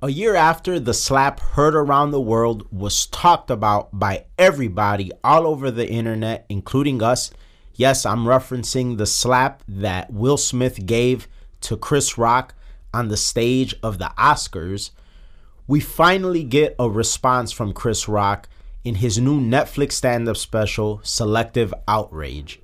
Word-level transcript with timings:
A 0.00 0.10
year 0.10 0.36
after 0.36 0.78
the 0.78 0.94
slap 0.94 1.40
heard 1.40 1.74
around 1.74 2.12
the 2.12 2.20
world 2.20 2.68
was 2.70 3.06
talked 3.06 3.50
about 3.50 3.98
by 3.98 4.26
everybody 4.38 5.10
all 5.24 5.44
over 5.44 5.72
the 5.72 5.90
internet, 5.90 6.46
including 6.48 7.02
us. 7.02 7.32
Yes, 7.74 8.06
I'm 8.06 8.24
referencing 8.24 8.96
the 8.96 9.06
slap 9.06 9.64
that 9.66 10.12
Will 10.12 10.36
Smith 10.36 10.86
gave 10.86 11.26
to 11.62 11.76
Chris 11.76 12.16
Rock 12.16 12.54
on 12.94 13.08
the 13.08 13.16
stage 13.16 13.74
of 13.82 13.98
the 13.98 14.12
Oscars. 14.16 14.92
We 15.66 15.80
finally 15.80 16.44
get 16.44 16.76
a 16.78 16.88
response 16.88 17.50
from 17.50 17.72
Chris 17.72 18.06
Rock 18.06 18.48
in 18.84 18.96
his 18.96 19.18
new 19.18 19.40
Netflix 19.40 19.92
stand 19.94 20.28
up 20.28 20.36
special, 20.36 21.00
Selective 21.02 21.74
Outrage. 21.88 22.60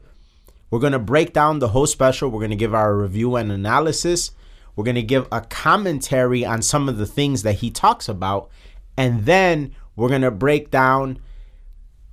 We're 0.71 0.79
going 0.79 0.93
to 0.93 1.01
break 1.01 1.33
down 1.33 1.59
the 1.59 1.69
whole 1.69 1.89
special, 1.89 2.31
we're 2.31 2.39
going 2.39 2.51
to 2.51 2.57
give 2.57 2.77
our 2.77 2.97
review 2.97 3.35
and 3.35 3.51
analysis. 3.51 4.31
We're 4.77 4.85
going 4.85 4.95
to 4.97 5.03
give 5.03 5.29
a 5.31 5.41
commentary 5.43 6.45
on 6.45 6.63
some 6.63 6.89
of 6.89 6.99
the 6.99 7.07
things 7.07 7.43
that 7.43 7.57
he 7.57 7.71
talks 7.71 8.09
about. 8.09 8.51
And 8.97 9.25
then 9.25 9.75
we're 9.97 10.09
going 10.09 10.23
to 10.23 10.31
break 10.31 10.71
down 10.71 11.19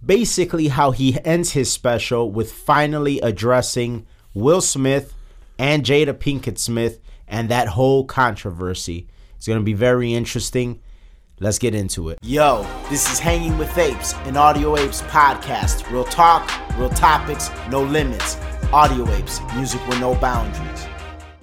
basically 0.04 0.70
how 0.70 0.92
he 0.92 1.18
ends 1.24 1.52
his 1.52 1.72
special 1.72 2.32
with 2.32 2.52
finally 2.52 3.20
addressing 3.22 4.06
Will 4.34 4.62
Smith 4.62 5.14
and 5.58 5.84
Jada 5.84 6.14
Pinkett 6.14 6.58
Smith 6.58 7.00
and 7.28 7.50
that 7.50 7.70
whole 7.70 8.06
controversy. 8.06 9.08
It's 9.36 9.48
going 9.48 9.60
to 9.60 9.66
be 9.66 9.74
very 9.74 10.14
interesting. 10.14 10.82
Let's 11.40 11.58
get 11.58 11.74
into 11.74 12.10
it. 12.10 12.20
Yo, 12.22 12.68
this 12.90 13.12
is 13.12 13.18
Hanging 13.18 13.58
with 13.58 13.76
Apes, 13.76 14.14
an 14.26 14.38
Audio 14.38 14.78
Apes 14.78 15.02
podcast. 15.04 15.90
Real 15.92 16.04
talk, 16.04 16.48
real 16.78 16.90
topics, 16.90 17.50
no 17.72 17.82
limits. 17.82 18.38
Audio 18.72 19.10
Apes, 19.12 19.42
music 19.56 19.86
with 19.88 20.00
no 20.00 20.14
boundaries. 20.16 20.91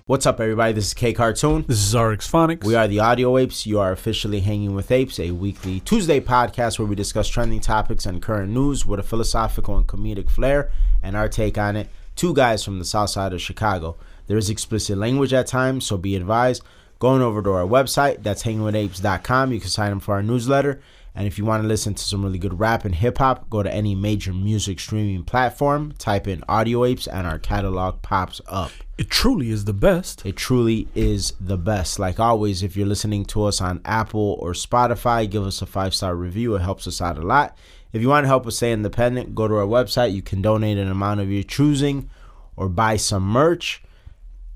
What's 0.08 0.24
up, 0.24 0.40
everybody? 0.40 0.72
This 0.72 0.86
is 0.86 0.94
K 0.94 1.12
Cartoon. 1.12 1.66
This 1.68 1.86
is 1.86 1.94
RX 1.94 2.30
Phonics. 2.30 2.64
We 2.64 2.74
are 2.74 2.88
the 2.88 2.98
Audio 2.98 3.36
Apes. 3.36 3.66
You 3.66 3.78
are 3.78 3.92
officially 3.92 4.40
hanging 4.40 4.74
with 4.74 4.90
Apes, 4.90 5.20
a 5.20 5.32
weekly 5.32 5.80
Tuesday 5.80 6.18
podcast 6.18 6.78
where 6.78 6.88
we 6.88 6.94
discuss 6.94 7.28
trending 7.28 7.60
topics 7.60 8.06
and 8.06 8.22
current 8.22 8.50
news 8.50 8.86
with 8.86 9.00
a 9.00 9.02
philosophical 9.02 9.76
and 9.76 9.86
comedic 9.86 10.30
flair 10.30 10.72
and 11.02 11.14
our 11.14 11.28
take 11.28 11.58
on 11.58 11.76
it. 11.76 11.90
Two 12.16 12.32
guys 12.32 12.64
from 12.64 12.78
the 12.78 12.86
south 12.86 13.10
side 13.10 13.34
of 13.34 13.42
Chicago. 13.42 13.98
There 14.28 14.38
is 14.38 14.48
explicit 14.48 14.96
language 14.96 15.34
at 15.34 15.46
times, 15.46 15.84
so 15.84 15.98
be 15.98 16.16
advised. 16.16 16.62
Going 17.00 17.20
over 17.20 17.42
to 17.42 17.50
our 17.50 17.66
website, 17.66 18.22
that's 18.22 18.44
hangingwithapes.com. 18.44 19.52
You 19.52 19.60
can 19.60 19.68
sign 19.68 19.92
up 19.92 20.00
for 20.00 20.14
our 20.14 20.22
newsletter. 20.22 20.80
And 21.14 21.26
if 21.26 21.38
you 21.38 21.44
want 21.44 21.62
to 21.62 21.68
listen 21.68 21.94
to 21.94 22.02
some 22.02 22.24
really 22.24 22.38
good 22.38 22.60
rap 22.60 22.84
and 22.84 22.94
hip 22.94 23.18
hop, 23.18 23.50
go 23.50 23.62
to 23.62 23.72
any 23.72 23.94
major 23.94 24.32
music 24.32 24.78
streaming 24.78 25.24
platform, 25.24 25.92
type 25.98 26.28
in 26.28 26.44
Audio 26.48 26.84
Apes, 26.84 27.06
and 27.06 27.26
our 27.26 27.38
catalog 27.38 28.02
pops 28.02 28.40
up. 28.46 28.70
It 28.96 29.10
truly 29.10 29.50
is 29.50 29.64
the 29.64 29.72
best. 29.72 30.24
It 30.26 30.36
truly 30.36 30.88
is 30.94 31.32
the 31.40 31.56
best. 31.56 31.98
Like 31.98 32.20
always, 32.20 32.62
if 32.62 32.76
you're 32.76 32.86
listening 32.86 33.24
to 33.26 33.44
us 33.44 33.60
on 33.60 33.80
Apple 33.84 34.38
or 34.40 34.52
Spotify, 34.52 35.28
give 35.28 35.44
us 35.44 35.62
a 35.62 35.66
five 35.66 35.94
star 35.94 36.14
review. 36.14 36.54
It 36.54 36.62
helps 36.62 36.86
us 36.86 37.00
out 37.00 37.18
a 37.18 37.22
lot. 37.22 37.56
If 37.92 38.02
you 38.02 38.08
want 38.08 38.24
to 38.24 38.28
help 38.28 38.46
us 38.46 38.56
stay 38.56 38.72
independent, 38.72 39.34
go 39.34 39.48
to 39.48 39.54
our 39.54 39.66
website. 39.66 40.12
You 40.12 40.22
can 40.22 40.42
donate 40.42 40.78
an 40.78 40.90
amount 40.90 41.20
of 41.20 41.30
your 41.30 41.42
choosing 41.42 42.10
or 42.56 42.68
buy 42.68 42.96
some 42.96 43.22
merch. 43.22 43.82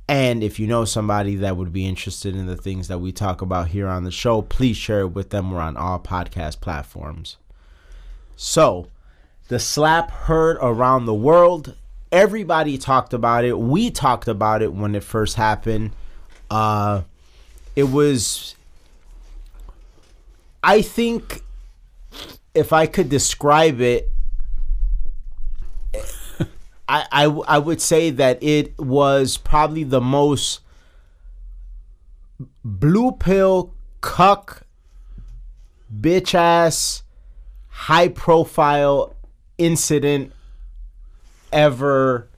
And 0.09 0.43
if 0.43 0.59
you 0.59 0.67
know 0.67 0.85
somebody 0.85 1.37
that 1.37 1.57
would 1.57 1.73
be 1.73 1.87
interested 1.87 2.35
in 2.35 2.47
the 2.47 2.57
things 2.57 2.89
that 2.89 2.99
we 2.99 3.13
talk 3.13 3.41
about 3.41 3.69
here 3.69 3.89
on 3.89 4.05
the 4.05 4.11
show, 4.11 4.43
please 4.43 4.77
share 4.77 5.01
it 5.01 5.09
with 5.09 5.31
them. 5.31 5.51
We're 5.51 5.61
on 5.61 5.77
all 5.77 5.99
podcast 5.99 6.61
platforms. 6.61 7.37
So, 8.37 8.89
the 9.49 9.59
slap 9.59 10.11
heard 10.11 10.59
around 10.61 11.07
the 11.07 11.15
world. 11.15 11.77
Everybody 12.11 12.77
talked 12.79 13.15
about 13.15 13.45
it. 13.45 13.59
We 13.59 13.91
talked 13.91 14.29
about 14.29 14.63
it 14.63 14.73
when 14.73 14.95
it 14.95 15.05
first 15.05 15.37
happened. 15.37 15.93
Uh, 16.51 17.03
it 17.75 17.85
was, 17.85 18.55
I 20.63 20.83
think, 20.83 21.43
if 22.55 22.73
I 22.73 22.87
could 22.87 23.09
describe 23.09 23.81
it, 23.81 24.11
I, 26.93 27.07
I, 27.11 27.25
I 27.25 27.59
would 27.59 27.81
say 27.81 28.11
that 28.11 28.43
it 28.43 28.79
was 28.79 29.37
probably 29.39 29.83
the 29.85 30.01
most 30.01 30.61
blue 32.65 33.13
pill 33.13 33.73
cuck 34.01 34.63
bitch 35.95 36.35
ass 36.35 37.03
high 37.69 38.09
profile 38.09 39.15
incident 39.59 40.33
ever 41.53 42.29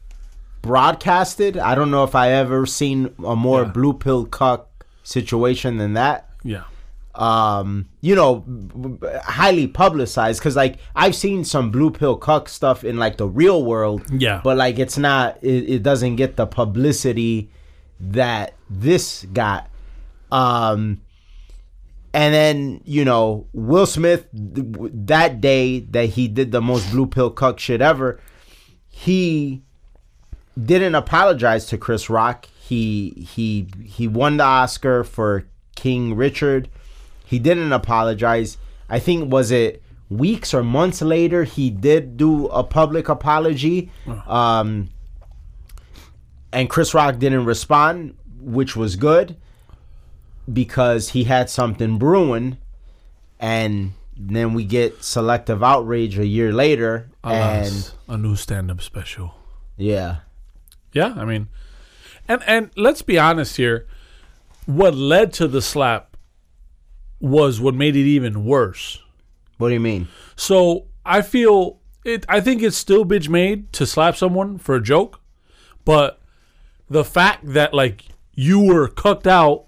broadcasted. 0.62 1.56
I 1.58 1.74
don't 1.74 1.90
know 1.90 2.04
if 2.04 2.14
I 2.14 2.30
ever 2.32 2.66
seen 2.66 3.14
a 3.24 3.34
more 3.36 3.62
Yeah. 3.62 3.68
blue 3.70 3.92
pill 3.92 4.24
cuck 4.24 4.68
situation 5.02 5.76
than 5.78 5.94
that 5.94 6.28
Yeah. 6.42 6.64
Um, 7.14 7.88
you 8.00 8.14
know, 8.14 8.44
highly 9.24 9.66
publicized 9.68 10.40
because 10.40 10.56
like 10.56 10.78
I've 10.96 11.14
seen 11.14 11.44
some 11.44 11.70
blue 11.70 11.90
pill 11.90 12.16
cuck 12.16 12.48
stuff 12.48 12.82
in 12.84 12.96
like 12.96 13.16
the 13.18 13.28
real 13.28 13.64
world, 13.64 14.02
Yeah. 14.10 14.40
but 14.42 14.56
like 14.56 14.78
it's 14.78 14.98
not, 14.98 15.38
it, 15.42 15.68
it 15.70 15.82
doesn't 15.82 16.16
get 16.16 16.36
the 16.36 16.46
publicity 16.46 17.50
that 18.00 18.54
this 18.68 19.24
got. 19.32 19.68
Um, 20.32 21.00
and 22.12 22.32
then 22.34 22.80
you 22.84 23.04
know 23.04 23.46
Will 23.52 23.86
Smith 23.86 24.26
that 24.32 25.40
day 25.40 25.80
that 25.80 26.10
he 26.10 26.28
did 26.28 26.50
the 26.52 26.60
most 26.60 26.90
blue 26.90 27.06
pill 27.06 27.30
cuck 27.30 27.58
shit 27.60 27.80
ever, 27.80 28.20
he 28.88 29.62
didn't 30.60 30.94
apologize 30.94 31.66
to 31.66 31.78
Chris 31.78 32.08
Rock. 32.10 32.46
He 32.60 33.26
he 33.34 33.68
he 33.84 34.08
won 34.08 34.36
the 34.38 34.44
Oscar 34.44 35.04
for 35.04 35.46
King 35.76 36.14
Richard. 36.16 36.68
He 37.24 37.38
didn't 37.38 37.72
apologize. 37.72 38.58
I 38.88 38.98
think 38.98 39.32
was 39.32 39.50
it 39.50 39.82
weeks 40.10 40.52
or 40.54 40.62
months 40.62 41.00
later 41.02 41.44
he 41.44 41.70
did 41.70 42.16
do 42.16 42.46
a 42.48 42.62
public 42.62 43.08
apology. 43.08 43.90
Um 44.26 44.90
and 46.52 46.70
Chris 46.70 46.94
Rock 46.94 47.18
didn't 47.18 47.46
respond, 47.46 48.16
which 48.38 48.76
was 48.76 48.94
good 48.96 49.36
because 50.52 51.10
he 51.10 51.24
had 51.24 51.48
something 51.50 51.98
brewing 51.98 52.58
and 53.40 53.92
then 54.16 54.54
we 54.54 54.64
get 54.64 55.02
selective 55.02 55.62
outrage 55.62 56.18
a 56.18 56.26
year 56.26 56.52
later 56.52 57.08
and 57.24 57.92
a 58.06 58.16
new 58.16 58.36
stand-up 58.36 58.80
special. 58.82 59.34
yeah. 59.76 60.18
Yeah, 60.92 61.12
I 61.16 61.24
mean, 61.24 61.48
and 62.28 62.40
and 62.46 62.70
let's 62.76 63.02
be 63.02 63.18
honest 63.18 63.56
here. 63.56 63.84
What 64.66 64.94
led 64.94 65.32
to 65.32 65.48
the 65.48 65.60
slap 65.60 66.13
was 67.24 67.60
what 67.60 67.74
made 67.74 67.96
it 67.96 68.06
even 68.06 68.44
worse. 68.44 69.02
What 69.56 69.68
do 69.68 69.74
you 69.74 69.80
mean? 69.80 70.08
So 70.36 70.86
I 71.06 71.22
feel 71.22 71.80
it. 72.04 72.26
I 72.28 72.40
think 72.40 72.62
it's 72.62 72.76
still 72.76 73.04
bitch 73.04 73.28
made 73.28 73.72
to 73.74 73.86
slap 73.86 74.16
someone 74.16 74.58
for 74.58 74.74
a 74.74 74.82
joke, 74.82 75.20
but 75.84 76.20
the 76.88 77.04
fact 77.04 77.52
that 77.54 77.72
like 77.72 78.04
you 78.34 78.60
were 78.60 78.88
cucked 78.88 79.26
out 79.26 79.66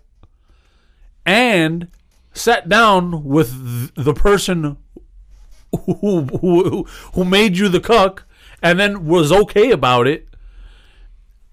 and 1.25 1.89
sat 2.34 2.69
down 2.69 3.25
with 3.25 3.95
the 3.95 4.12
person 4.12 4.77
who, 5.87 6.22
who 6.25 6.84
who 7.15 7.25
made 7.25 7.56
you 7.56 7.69
the 7.69 7.81
cuck 7.81 8.25
and 8.62 8.78
then 8.78 9.06
was 9.06 9.33
okay 9.33 9.71
about 9.71 10.06
it 10.06 10.28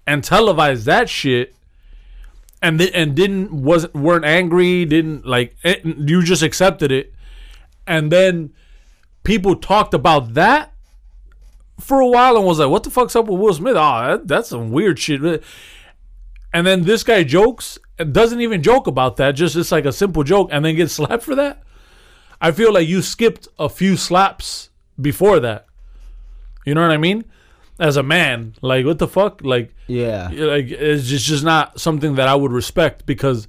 and 0.06 0.22
televised 0.22 0.84
that 0.84 1.08
shit 1.08 1.54
and 2.64 2.78
th- 2.78 2.90
and 2.94 3.14
didn't 3.14 3.52
wasn't 3.52 3.94
weren't 3.94 4.24
angry 4.24 4.84
didn't 4.84 5.24
like 5.26 5.54
eh, 5.64 5.76
you 5.84 6.22
just 6.22 6.42
accepted 6.42 6.90
it 6.90 7.14
and 7.86 8.10
then 8.10 8.52
people 9.22 9.56
talked 9.56 9.94
about 9.94 10.34
that 10.34 10.72
for 11.80 12.00
a 12.00 12.06
while 12.06 12.36
and 12.36 12.46
was 12.46 12.58
like, 12.58 12.70
"What 12.70 12.84
the 12.84 12.90
fuck's 12.90 13.16
up 13.16 13.26
with 13.26 13.40
Will 13.40 13.54
Smith? 13.54 13.76
Oh, 13.76 14.06
that, 14.06 14.28
that's 14.28 14.50
some 14.50 14.70
weird 14.70 14.98
shit." 14.98 15.42
And 16.52 16.66
then 16.66 16.84
this 16.84 17.02
guy 17.02 17.24
jokes 17.24 17.78
and 17.98 18.14
doesn't 18.14 18.40
even 18.40 18.62
joke 18.62 18.86
about 18.86 19.16
that. 19.16 19.32
Just 19.32 19.56
it's 19.56 19.72
like 19.72 19.86
a 19.86 19.92
simple 19.92 20.22
joke, 20.22 20.48
and 20.52 20.64
then 20.64 20.76
gets 20.76 20.92
slapped 20.94 21.24
for 21.24 21.34
that. 21.34 21.62
I 22.40 22.52
feel 22.52 22.72
like 22.72 22.86
you 22.88 23.02
skipped 23.02 23.48
a 23.58 23.68
few 23.68 23.96
slaps 23.96 24.70
before 25.00 25.40
that. 25.40 25.66
You 26.64 26.74
know 26.74 26.82
what 26.82 26.90
I 26.90 26.96
mean? 26.96 27.24
As 27.78 27.96
a 27.96 28.02
man, 28.04 28.54
like 28.62 28.86
what 28.86 28.98
the 28.98 29.08
fuck, 29.08 29.40
like 29.42 29.74
Yeah. 29.88 30.28
like 30.32 30.66
it's 30.70 31.08
just 31.08 31.26
just 31.26 31.44
not 31.44 31.80
something 31.80 32.14
that 32.14 32.28
I 32.28 32.34
would 32.34 32.52
respect 32.52 33.04
because 33.04 33.48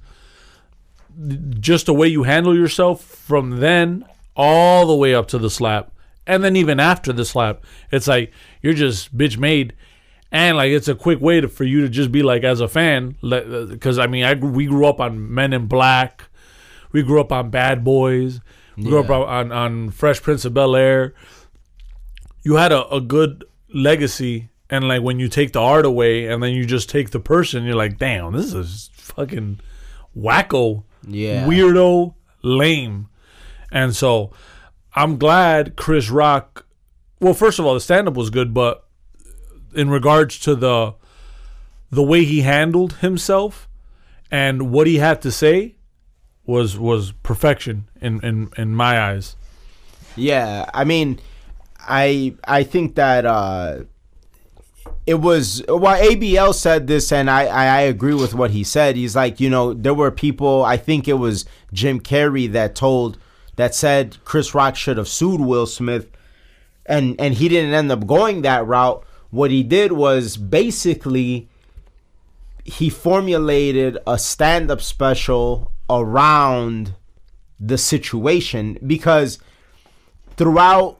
just 1.60 1.86
the 1.86 1.94
way 1.94 2.08
you 2.08 2.24
handle 2.24 2.54
yourself 2.56 3.02
from 3.02 3.60
then 3.60 4.04
all 4.34 4.86
the 4.86 4.96
way 4.96 5.14
up 5.14 5.28
to 5.28 5.38
the 5.38 5.48
slap 5.48 5.90
and 6.26 6.44
then 6.44 6.56
even 6.56 6.78
after 6.78 7.10
the 7.10 7.24
slap 7.24 7.64
it's 7.90 8.06
like 8.06 8.30
you're 8.62 8.74
just 8.74 9.16
bitch 9.16 9.38
made. 9.38 9.72
And 10.32 10.56
like 10.56 10.70
it's 10.70 10.88
a 10.88 10.94
quick 10.94 11.20
way 11.20 11.40
to, 11.40 11.48
for 11.48 11.62
you 11.64 11.80
to 11.82 11.88
just 11.88 12.10
be 12.10 12.22
like 12.22 12.42
as 12.42 12.60
a 12.60 12.68
fan 12.68 13.16
because 13.22 13.98
uh, 13.98 14.02
I 14.02 14.06
mean 14.08 14.24
I 14.24 14.34
we 14.34 14.66
grew 14.66 14.86
up 14.86 15.00
on 15.00 15.32
Men 15.32 15.52
in 15.52 15.66
Black. 15.66 16.24
We 16.92 17.02
grew 17.04 17.20
up 17.20 17.30
on 17.32 17.50
Bad 17.50 17.84
Boys. 17.84 18.40
We 18.76 18.84
grew 18.84 19.00
up 19.00 19.10
on, 19.10 19.52
on 19.52 19.90
Fresh 19.90 20.22
Prince 20.22 20.44
of 20.44 20.52
Bel 20.52 20.74
Air 20.76 21.14
you 22.42 22.54
had 22.54 22.70
a, 22.70 22.86
a 22.94 23.00
good 23.00 23.44
legacy 23.76 24.48
and 24.70 24.88
like 24.88 25.02
when 25.02 25.18
you 25.18 25.28
take 25.28 25.52
the 25.52 25.60
art 25.60 25.84
away 25.84 26.26
and 26.26 26.42
then 26.42 26.52
you 26.52 26.64
just 26.64 26.88
take 26.88 27.10
the 27.10 27.20
person 27.20 27.64
you're 27.64 27.74
like 27.76 27.98
damn 27.98 28.32
this 28.32 28.52
is 28.54 28.90
fucking 28.94 29.60
wacko 30.16 30.82
Yeah. 31.06 31.46
weirdo, 31.46 32.14
lame. 32.42 33.08
And 33.70 33.94
so 33.94 34.32
I'm 34.94 35.18
glad 35.18 35.76
Chris 35.76 36.08
Rock. 36.10 36.64
Well, 37.20 37.34
first 37.34 37.58
of 37.58 37.66
all, 37.66 37.74
the 37.74 37.80
stand 37.80 38.08
up 38.08 38.14
was 38.14 38.30
good, 38.30 38.54
but 38.54 38.84
in 39.74 39.90
regards 39.90 40.38
to 40.40 40.54
the 40.54 40.94
the 41.90 42.02
way 42.02 42.24
he 42.24 42.40
handled 42.40 42.94
himself 42.94 43.68
and 44.30 44.70
what 44.72 44.86
he 44.86 44.96
had 44.96 45.20
to 45.22 45.30
say 45.30 45.76
was 46.46 46.78
was 46.78 47.12
perfection 47.22 47.88
in 48.00 48.20
in, 48.24 48.48
in 48.56 48.74
my 48.74 48.98
eyes. 49.00 49.36
Yeah, 50.16 50.70
I 50.72 50.84
mean, 50.84 51.18
I 51.86 52.34
I 52.44 52.62
think 52.62 52.94
that 52.96 53.24
uh, 53.24 53.84
it 55.06 55.14
was 55.14 55.62
well 55.68 56.00
ABL 56.00 56.54
said 56.54 56.86
this, 56.86 57.12
and 57.12 57.30
I, 57.30 57.46
I 57.46 57.66
I 57.66 57.80
agree 57.82 58.14
with 58.14 58.34
what 58.34 58.50
he 58.50 58.64
said. 58.64 58.96
He's 58.96 59.16
like, 59.16 59.40
you 59.40 59.48
know, 59.48 59.72
there 59.72 59.94
were 59.94 60.10
people. 60.10 60.64
I 60.64 60.76
think 60.76 61.06
it 61.08 61.14
was 61.14 61.44
Jim 61.72 62.00
Carrey 62.00 62.50
that 62.52 62.74
told 62.74 63.18
that 63.56 63.74
said 63.74 64.18
Chris 64.24 64.54
Rock 64.54 64.76
should 64.76 64.96
have 64.96 65.08
sued 65.08 65.40
Will 65.40 65.66
Smith, 65.66 66.10
and 66.84 67.14
and 67.20 67.34
he 67.34 67.48
didn't 67.48 67.74
end 67.74 67.90
up 67.90 68.06
going 68.06 68.42
that 68.42 68.66
route. 68.66 69.04
What 69.30 69.50
he 69.50 69.62
did 69.62 69.92
was 69.92 70.36
basically 70.36 71.48
he 72.64 72.90
formulated 72.90 73.96
a 74.06 74.18
stand-up 74.18 74.80
special 74.80 75.70
around 75.88 76.94
the 77.60 77.78
situation 77.78 78.76
because 78.84 79.38
throughout 80.36 80.98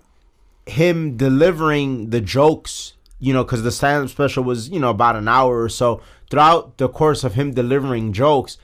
him 0.66 1.16
delivering 1.16 2.10
the 2.10 2.20
jokes, 2.20 2.94
you 3.18 3.32
know, 3.32 3.44
because 3.44 3.62
the 3.62 3.70
stand 3.70 4.04
up 4.04 4.10
special 4.10 4.44
was, 4.44 4.68
you 4.68 4.80
know, 4.80 4.90
about 4.90 5.16
an 5.16 5.28
hour 5.28 5.62
or 5.62 5.68
so, 5.68 6.00
throughout 6.30 6.76
the 6.78 6.88
course 6.88 7.24
of 7.24 7.34
him 7.34 7.52
delivering 7.54 8.12
jokes, 8.12 8.58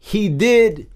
he 0.00 0.28
did 0.28 0.88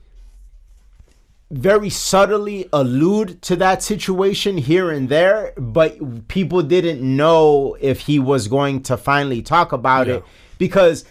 very 1.50 1.88
subtly 1.88 2.68
allude 2.72 3.40
to 3.40 3.54
that 3.56 3.82
situation 3.82 4.58
here 4.58 4.90
and 4.90 5.08
there, 5.08 5.52
but 5.56 6.26
people 6.28 6.60
didn't 6.60 7.00
know 7.00 7.76
if 7.80 8.00
he 8.00 8.18
was 8.18 8.48
going 8.48 8.82
to 8.82 8.96
finally 8.96 9.40
talk 9.42 9.72
about 9.72 10.08
Yeah. 10.08 10.14
it 10.14 10.24
because 10.58 11.04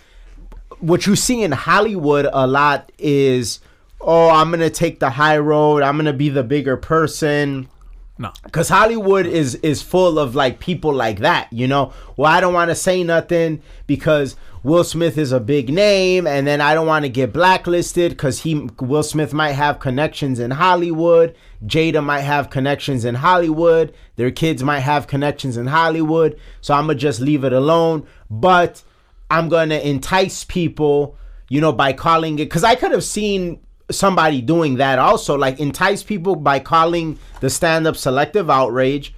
what 0.79 1.07
you 1.07 1.15
see 1.15 1.41
in 1.41 1.53
Hollywood 1.53 2.27
a 2.33 2.45
lot 2.45 2.91
is, 2.97 3.61
oh, 4.01 4.29
I'm 4.29 4.51
gonna 4.51 4.69
take 4.69 4.99
the 4.99 5.09
high 5.11 5.37
road. 5.37 5.83
I'm 5.83 5.95
gonna 5.95 6.11
be 6.11 6.27
the 6.29 6.43
bigger 6.43 6.75
person. 6.75 7.69
No. 8.17 8.31
Cause 8.51 8.69
Hollywood 8.69 9.25
is 9.25 9.55
is 9.55 9.81
full 9.81 10.17
of 10.17 10.35
like 10.35 10.59
people 10.59 10.93
like 10.93 11.19
that, 11.19 11.51
you 11.51 11.67
know. 11.67 11.91
Well, 12.15 12.31
I 12.31 12.39
don't 12.39 12.53
want 12.53 12.69
to 12.69 12.75
say 12.75 13.03
nothing 13.03 13.61
because 13.87 14.37
Will 14.63 14.85
Smith 14.85 15.17
is 15.17 15.31
a 15.31 15.39
big 15.39 15.69
name, 15.69 16.25
and 16.25 16.47
then 16.47 16.61
I 16.61 16.73
don't 16.73 16.87
want 16.87 17.03
to 17.03 17.09
get 17.09 17.33
blacklisted 17.33 18.13
because 18.13 18.41
he 18.41 18.55
Will 18.79 19.03
Smith 19.03 19.33
might 19.33 19.51
have 19.51 19.79
connections 19.79 20.39
in 20.39 20.51
Hollywood. 20.51 21.35
Jada 21.65 22.03
might 22.03 22.21
have 22.21 22.49
connections 22.49 23.03
in 23.03 23.15
Hollywood. 23.15 23.93
Their 24.15 24.31
kids 24.31 24.63
might 24.63 24.79
have 24.79 25.07
connections 25.07 25.57
in 25.57 25.67
Hollywood. 25.67 26.39
So 26.61 26.73
I'm 26.73 26.87
gonna 26.87 26.95
just 26.95 27.19
leave 27.19 27.43
it 27.43 27.53
alone. 27.53 28.07
But 28.29 28.81
I'm 29.29 29.49
gonna 29.49 29.79
entice 29.79 30.45
people, 30.45 31.17
you 31.49 31.59
know, 31.59 31.73
by 31.73 31.91
calling 31.91 32.39
it 32.39 32.45
because 32.45 32.63
I 32.63 32.75
could 32.75 32.91
have 32.91 33.03
seen 33.03 33.59
somebody 33.91 34.41
doing 34.41 34.75
that 34.75 34.99
also, 34.99 35.37
like 35.37 35.59
entice 35.59 36.03
people 36.03 36.35
by 36.35 36.59
calling 36.59 37.19
the 37.39 37.49
stand-up 37.49 37.95
selective 37.95 38.49
outrage, 38.49 39.13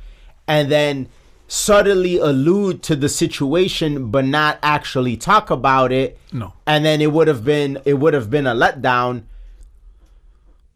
and 0.48 0.72
then 0.72 1.08
subtly 1.48 2.18
allude 2.18 2.84
to 2.84 2.96
the 2.96 3.08
situation 3.08 4.12
but 4.12 4.26
not 4.26 4.60
actually 4.62 5.16
talk 5.16 5.50
about 5.50 5.92
it. 5.92 6.20
No. 6.34 6.54
And 6.66 6.84
then 6.86 7.02
it 7.02 7.12
would 7.12 7.28
have 7.28 7.46
been 7.46 7.80
it 7.86 7.96
would 7.96 8.14
have 8.14 8.30
been 8.30 8.48
a 8.48 8.54
letdown. 8.54 9.24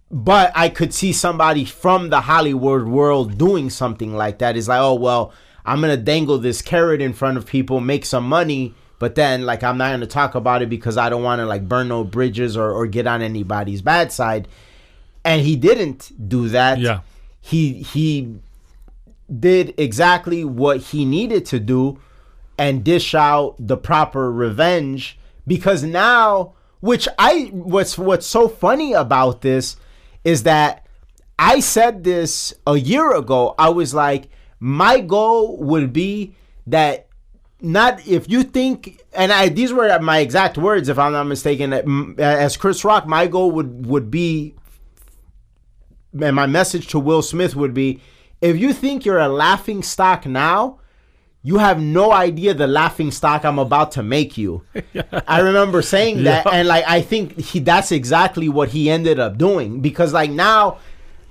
But 0.10 0.52
I 0.56 0.70
could 0.70 0.94
see 0.94 1.14
somebody 1.14 1.64
from 1.64 2.10
the 2.10 2.22
Hollywood 2.22 2.86
world 2.86 3.38
doing 3.38 3.70
something 3.70 4.14
like 4.14 4.40
that. 4.40 4.58
Is 4.58 4.68
like, 4.68 4.80
oh 4.80 4.96
well, 4.96 5.34
I'm 5.66 5.82
gonna 5.82 5.98
dangle 5.98 6.38
this 6.38 6.62
carrot 6.62 7.02
in 7.02 7.14
front 7.14 7.38
of 7.38 7.46
people, 7.46 7.80
make 7.80 8.06
some 8.06 8.28
money, 8.28 8.74
but 9.01 9.15
then 9.15 9.48
like 9.48 9.63
I'm 9.63 9.80
not 9.80 9.89
gonna 9.89 10.06
talk 10.06 10.36
about 10.36 10.62
it 10.62 10.69
because 10.69 10.95
I 10.95 11.09
don't 11.09 11.24
want 11.24 11.39
to 11.39 11.48
like 11.48 11.68
burn 11.68 11.88
no 11.88 12.03
bridges 12.03 12.56
or, 12.56 12.71
or 12.71 12.86
get 12.86 13.07
on 13.07 13.24
anybody's 13.24 13.81
bad 13.81 14.12
side. 14.12 14.48
And 15.25 15.42
he 15.42 15.56
didn't 15.56 16.30
do 16.30 16.50
that. 16.50 16.77
Yeah. 16.77 17.00
He 17.39 17.81
he 17.81 18.36
did 19.39 19.74
exactly 19.80 20.45
what 20.45 20.81
he 20.81 21.03
needed 21.03 21.48
to 21.48 21.59
do 21.59 22.00
and 22.59 22.83
dish 22.83 23.15
out 23.15 23.56
the 23.57 23.75
proper 23.75 24.31
revenge 24.31 25.18
because 25.47 25.81
now 25.81 26.54
which 26.80 27.07
I 27.18 27.50
what's 27.54 27.97
what's 27.97 28.27
so 28.27 28.47
funny 28.47 28.94
about 28.94 29.42
this 29.42 29.77
is 30.24 30.44
that 30.44 30.86
I 31.39 31.59
said 31.59 32.04
this 32.04 32.54
a 32.68 32.77
year 32.77 33.15
ago. 33.15 33.56
I 33.57 33.69
was 33.69 33.95
like 33.95 34.30
my 34.59 35.00
goal 35.00 35.57
would 35.57 35.92
be 35.92 36.36
that 36.68 37.07
not 37.62 38.06
if 38.08 38.30
you 38.30 38.44
think 38.44 39.02
and 39.13 39.31
I 39.31 39.50
these 39.50 39.72
were 39.72 39.98
my 40.00 40.19
exact 40.19 40.58
words 40.58 40.90
if 40.90 40.98
I'm 40.98 41.12
not 41.12 41.25
mistaken 41.25 41.74
as 42.19 42.58
Chris 42.58 42.84
Rock 42.84 43.06
my 43.08 43.28
goal 43.28 43.52
would 43.52 43.86
would 43.86 44.10
be 44.12 44.56
and 46.19 46.36
my 46.36 46.46
message 46.46 46.88
to 46.88 47.00
Will 47.00 47.22
Smith 47.22 47.56
would 47.56 47.74
be 47.74 48.02
if 48.42 48.58
you 48.58 48.74
think 48.74 49.06
you're 49.06 49.19
a 49.19 49.30
laughing 49.30 49.84
stock 49.84 50.25
now, 50.25 50.80
you 51.44 51.60
have 51.60 51.80
no 51.80 52.12
idea 52.12 52.54
the 52.56 52.66
laughing 52.68 53.12
stock 53.12 53.46
I'm 53.46 53.60
about 53.60 53.92
to 53.94 54.04
make 54.04 54.36
you. 54.38 54.64
I 55.28 55.40
remember 55.42 55.81
saying 55.84 56.24
that 56.24 56.46
Yeah. 56.46 56.52
and 56.52 56.68
like 56.68 56.84
I 56.88 57.02
think 57.02 57.40
he 57.40 57.60
that's 57.60 57.92
exactly 57.92 58.50
what 58.50 58.69
he 58.69 58.90
ended 58.90 59.19
up 59.19 59.38
doing 59.38 59.80
because 59.81 60.12
like 60.14 60.31
now 60.31 60.80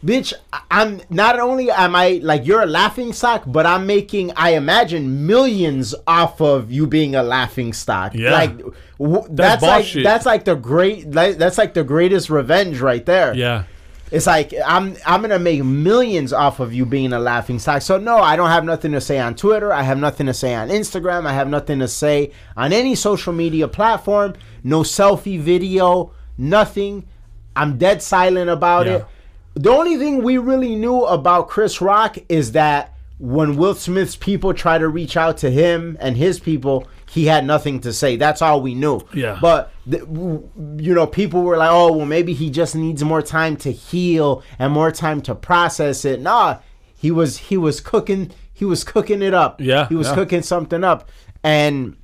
bitch 0.05 0.33
I'm 0.71 1.01
not 1.11 1.39
only 1.39 1.71
am 1.71 1.95
I 1.95 2.21
like 2.23 2.47
you're 2.47 2.63
a 2.63 2.67
laughing 2.67 3.13
stock 3.13 3.43
but 3.47 3.67
I'm 3.67 3.87
making 3.87 4.33
I 4.35 4.51
imagine 4.51 5.27
millions 5.27 5.95
off 6.07 6.41
of 6.41 6.73
you 6.73 6.87
being 6.87 7.15
a 7.15 7.23
laughing 7.23 7.73
stock. 7.73 8.15
Yeah. 8.15 8.33
Like 8.33 8.57
w- 8.99 9.27
that's, 9.31 9.63
like 9.63 9.83
bullshit. 9.83 10.05
that's 10.05 10.25
like 10.25 10.45
the 10.45 10.55
great 10.55 11.11
like, 11.11 11.37
that's 11.37 11.59
like 11.59 11.75
the 11.75 11.85
greatest 11.85 12.31
revenge 12.31 12.81
right 12.81 13.05
there. 13.05 13.35
Yeah. 13.35 13.65
It's 14.11 14.27
like 14.27 14.55
I'm 14.67 14.97
I'm 15.07 15.21
gonna 15.21 15.39
make 15.39 15.63
millions 15.63 16.33
off 16.33 16.61
of 16.61 16.73
you 16.73 16.87
being 16.87 17.13
a 17.13 17.19
laughing 17.19 17.59
stock. 17.59 17.83
So 17.83 17.99
no, 17.99 18.17
I 18.17 18.37
don't 18.37 18.49
have 18.49 18.65
nothing 18.65 18.93
to 18.93 19.01
say 19.01 19.19
on 19.19 19.35
Twitter. 19.37 19.73
I 19.73 19.83
have 19.83 19.99
nothing 19.99 20.27
to 20.27 20.35
say 20.35 20.55
on 20.55 20.69
Instagram. 20.69 21.27
I 21.27 21.33
have 21.35 21.49
nothing 21.49 21.79
to 21.81 21.89
say 21.89 22.33
on 22.57 22.73
any 22.73 22.95
social 22.95 23.33
media 23.33 23.69
platform. 23.69 24.35
No 24.65 24.81
selfie 24.81 25.39
video, 25.39 26.13
nothing. 26.39 27.07
I'm 27.55 27.79
dead 27.79 28.03
silent 28.03 28.51
about 28.51 28.87
Yeah. 28.87 28.93
it. 28.97 29.07
The 29.55 29.71
only 29.71 29.97
thing 29.97 30.23
we 30.23 30.39
really 30.39 30.75
knew 30.75 31.05
about 31.05 31.49
Chris 31.49 31.81
Rock 31.81 32.19
is 32.29 32.53
that 32.53 32.95
when 33.19 33.57
Will 33.57 33.75
Smith's 33.75 34.17
people 34.17 34.55
try 34.55 34.79
to 34.79 34.89
reach 34.89 35.17
out 35.17 35.37
to 35.39 35.51
him 35.51 35.99
and 36.01 36.17
his 36.17 36.41
people, 36.41 36.89
he 37.11 37.27
had 37.27 37.45
nothing 37.45 37.81
to 37.81 37.93
say. 37.93 38.17
That's 38.17 38.41
all 38.41 38.63
we 38.63 38.75
knew. 38.75 39.01
Yeah. 39.13 39.39
But 39.41 39.73
th- 39.91 40.05
w- 40.05 40.49
you 40.79 40.95
know, 40.95 41.07
people 41.07 41.43
were 41.43 41.57
like, 41.59 41.71
"Oh, 41.71 41.93
well, 41.93 42.07
maybe 42.07 42.33
he 42.33 42.49
just 42.51 42.75
needs 42.75 43.05
more 43.05 43.21
time 43.21 43.57
to 43.59 43.73
heal 43.73 44.43
and 44.59 44.73
more 44.73 44.91
time 44.91 45.21
to 45.23 45.35
process 45.35 46.05
it." 46.05 46.21
Nah, 46.21 46.59
he 46.97 47.11
was 47.11 47.37
he 47.37 47.57
was 47.57 47.81
cooking 47.81 48.31
he 48.53 48.65
was 48.65 48.85
cooking 48.85 49.21
it 49.21 49.35
up. 49.35 49.61
Yeah, 49.61 49.89
he 49.89 49.95
was 49.95 50.09
yeah. 50.09 50.15
cooking 50.15 50.43
something 50.43 50.85
up, 50.85 51.11
and 51.43 51.97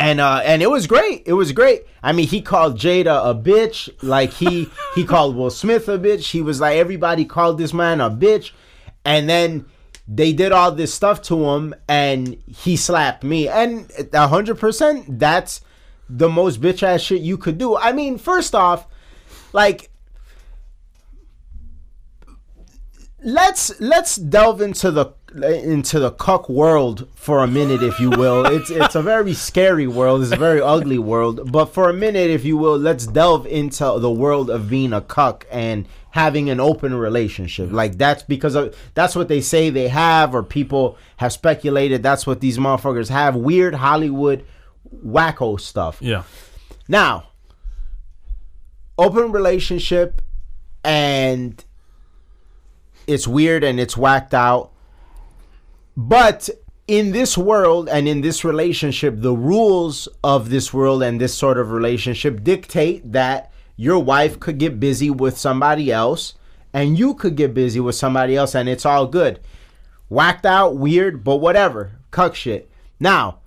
and 0.00 0.18
uh 0.18 0.40
and 0.44 0.62
it 0.62 0.70
was 0.70 0.86
great. 0.86 1.22
It 1.26 1.34
was 1.34 1.52
great. 1.52 1.82
I 2.02 2.12
mean, 2.12 2.26
he 2.26 2.40
called 2.40 2.78
Jada 2.78 3.30
a 3.30 3.34
bitch. 3.34 3.90
Like 4.02 4.32
he 4.32 4.68
he 4.94 5.04
called 5.04 5.36
Will 5.36 5.50
Smith 5.50 5.88
a 5.88 5.98
bitch. 5.98 6.30
He 6.30 6.40
was 6.40 6.60
like 6.60 6.78
everybody 6.78 7.26
called 7.26 7.58
this 7.58 7.74
man 7.74 8.00
a 8.00 8.10
bitch, 8.10 8.52
and 9.04 9.28
then 9.28 9.66
they 10.08 10.32
did 10.32 10.52
all 10.52 10.72
this 10.72 10.92
stuff 10.92 11.20
to 11.22 11.44
him, 11.50 11.74
and 11.86 12.42
he 12.46 12.76
slapped 12.76 13.22
me. 13.22 13.46
And 13.46 13.92
hundred 14.14 14.58
percent, 14.58 15.18
that's 15.18 15.60
the 16.08 16.30
most 16.30 16.62
bitch 16.62 16.82
ass 16.82 17.02
shit 17.02 17.20
you 17.20 17.36
could 17.36 17.58
do. 17.58 17.76
I 17.76 17.92
mean, 17.92 18.16
first 18.16 18.54
off, 18.54 18.86
like 19.52 19.90
let's 23.22 23.78
let's 23.80 24.16
delve 24.16 24.62
into 24.62 24.90
the 24.90 25.12
into 25.34 26.00
the 26.00 26.10
cuck 26.10 26.48
world 26.48 27.06
for 27.14 27.44
a 27.44 27.46
minute 27.46 27.82
if 27.82 28.00
you 28.00 28.10
will. 28.10 28.44
It's 28.46 28.70
it's 28.70 28.94
a 28.94 29.02
very 29.02 29.32
scary 29.32 29.86
world. 29.86 30.22
It's 30.22 30.32
a 30.32 30.36
very 30.36 30.60
ugly 30.60 30.98
world. 30.98 31.52
But 31.52 31.66
for 31.66 31.88
a 31.88 31.92
minute 31.92 32.30
if 32.30 32.44
you 32.44 32.56
will 32.56 32.76
let's 32.76 33.06
delve 33.06 33.46
into 33.46 33.98
the 33.98 34.10
world 34.10 34.50
of 34.50 34.68
being 34.68 34.92
a 34.92 35.00
cuck 35.00 35.46
and 35.50 35.86
having 36.10 36.50
an 36.50 36.58
open 36.58 36.94
relationship. 36.94 37.70
Like 37.70 37.96
that's 37.96 38.22
because 38.24 38.54
of 38.56 38.76
that's 38.94 39.14
what 39.14 39.28
they 39.28 39.40
say 39.40 39.70
they 39.70 39.88
have 39.88 40.34
or 40.34 40.42
people 40.42 40.98
have 41.18 41.32
speculated. 41.32 42.02
That's 42.02 42.26
what 42.26 42.40
these 42.40 42.58
motherfuckers 42.58 43.08
have. 43.08 43.36
Weird 43.36 43.74
hollywood 43.74 44.44
wacko 45.04 45.60
stuff. 45.60 45.98
Yeah. 46.00 46.24
now, 46.88 47.28
open 48.98 49.30
relationship 49.30 50.22
and 50.84 51.64
it's 53.06 53.26
weird 53.26 53.64
and 53.64 53.78
it's 53.78 53.96
whacked 53.96 54.34
out. 54.34 54.69
But 55.96 56.48
in 56.86 57.12
this 57.12 57.38
world 57.38 57.88
and 57.88 58.08
in 58.08 58.20
this 58.20 58.44
relationship, 58.44 59.14
the 59.18 59.34
rules 59.34 60.08
of 60.24 60.50
this 60.50 60.72
world 60.72 61.02
and 61.02 61.20
this 61.20 61.34
sort 61.34 61.58
of 61.58 61.70
relationship 61.70 62.42
dictate 62.42 63.12
that 63.12 63.52
your 63.76 63.98
wife 63.98 64.40
could 64.40 64.58
get 64.58 64.80
busy 64.80 65.10
with 65.10 65.38
somebody 65.38 65.92
else 65.92 66.34
and 66.72 66.98
you 66.98 67.14
could 67.14 67.36
get 67.36 67.54
busy 67.54 67.80
with 67.80 67.94
somebody 67.94 68.36
else 68.36 68.54
and 68.54 68.68
it's 68.68 68.86
all 68.86 69.06
good. 69.06 69.40
Whacked 70.08 70.46
out, 70.46 70.76
weird, 70.76 71.22
but 71.22 71.36
whatever. 71.36 71.92
Cuck 72.10 72.34
shit. 72.34 72.70
Now, 72.98 73.39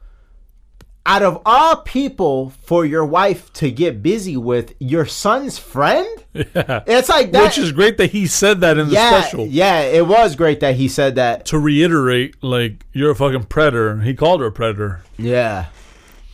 out 1.06 1.22
of 1.22 1.42
all 1.46 1.78
people 1.78 2.52
for 2.62 2.86
your 2.86 3.06
wife 3.06 3.52
to 3.54 3.70
get 3.72 4.02
busy 4.02 4.38
with, 4.38 4.74
your 4.80 5.06
son's 5.06 5.58
friend? 5.58 6.08
Yeah. 6.56 6.84
It's 6.88 7.10
like 7.10 7.32
that. 7.34 7.44
Which 7.44 7.60
is 7.60 7.72
great 7.72 7.98
that 7.98 8.10
he 8.10 8.26
said 8.26 8.62
that 8.62 8.80
in 8.80 8.88
the 8.88 8.94
yeah, 8.94 9.22
special. 9.22 9.46
yeah, 9.46 9.82
it 9.82 10.08
was 10.08 10.36
great 10.36 10.62
that 10.62 10.76
he 10.76 10.88
said 10.88 11.14
that. 11.16 11.46
To 11.48 11.60
reiterate, 11.60 12.42
like 12.44 12.88
you're 12.92 13.12
a 13.12 13.16
fucking 13.16 13.44
predator. 13.44 14.02
He 14.02 14.16
called 14.16 14.42
her 14.42 14.48
a 14.48 14.52
predator. 14.52 15.04
Yeah. 15.16 15.68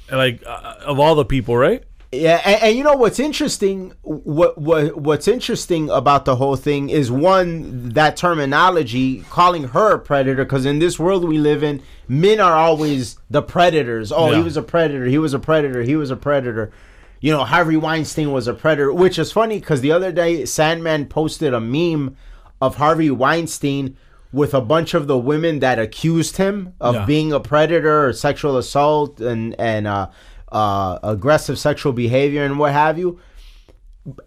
Like 0.10 0.42
uh, 0.46 0.76
of 0.86 1.00
all 1.00 1.16
the 1.16 1.26
people, 1.26 1.58
right? 1.58 1.84
Yeah, 2.12 2.42
and, 2.44 2.64
and 2.64 2.78
you 2.78 2.84
know 2.84 2.96
what's 2.96 3.20
interesting? 3.20 3.94
What 4.02 4.58
what 4.58 4.98
what's 4.98 5.28
interesting 5.28 5.92
about 5.92 6.26
the 6.26 6.38
whole 6.38 6.56
thing 6.56 6.90
is 6.90 7.12
one 7.12 7.90
that 7.90 8.18
terminology 8.18 9.22
calling 9.30 9.66
her 9.66 9.94
a 9.94 10.00
predator 10.00 10.44
because 10.44 10.66
in 10.66 10.80
this 10.80 10.98
world 10.98 11.24
we 11.24 11.38
live 11.38 11.64
in, 11.64 11.84
men 12.08 12.40
are 12.40 12.54
always 12.56 13.18
the 13.30 13.44
predators. 13.44 14.12
Oh, 14.12 14.32
he 14.32 14.42
was 14.42 14.58
a 14.58 14.64
predator. 14.64 15.06
He 15.06 15.20
was 15.20 15.36
a 15.36 15.40
predator. 15.40 15.84
He 15.84 15.96
was 15.96 16.10
a 16.10 16.16
predator. 16.16 16.72
You 17.22 17.32
know, 17.32 17.44
Harvey 17.44 17.78
Weinstein 17.78 18.32
was 18.32 18.48
a 18.48 18.54
predator, 18.54 18.92
which 18.92 19.20
is 19.20 19.32
funny 19.32 19.60
because 19.60 19.82
the 19.82 19.92
other 19.92 20.12
day 20.12 20.46
Sandman 20.46 21.06
posted 21.06 21.54
a 21.54 21.60
meme 21.60 22.16
of 22.60 22.78
Harvey 22.78 23.12
Weinstein 23.12 23.98
with 24.32 24.54
a 24.54 24.62
bunch 24.62 24.94
of 24.94 25.08
the 25.08 25.18
women 25.18 25.60
that 25.60 25.78
accused 25.80 26.38
him 26.38 26.74
of 26.80 26.96
Yeah. 26.96 27.06
being 27.06 27.34
a 27.34 27.40
predator 27.40 28.08
or 28.08 28.14
sexual 28.14 28.58
assault 28.58 29.20
and 29.22 29.56
and 29.60 29.86
uh, 29.86 30.08
uh, 30.52 31.00
aggressive 31.04 31.58
sexual 31.60 31.94
behavior 31.94 32.44
and 32.44 32.58
what 32.60 32.72
have 32.74 32.98
you. 32.98 33.20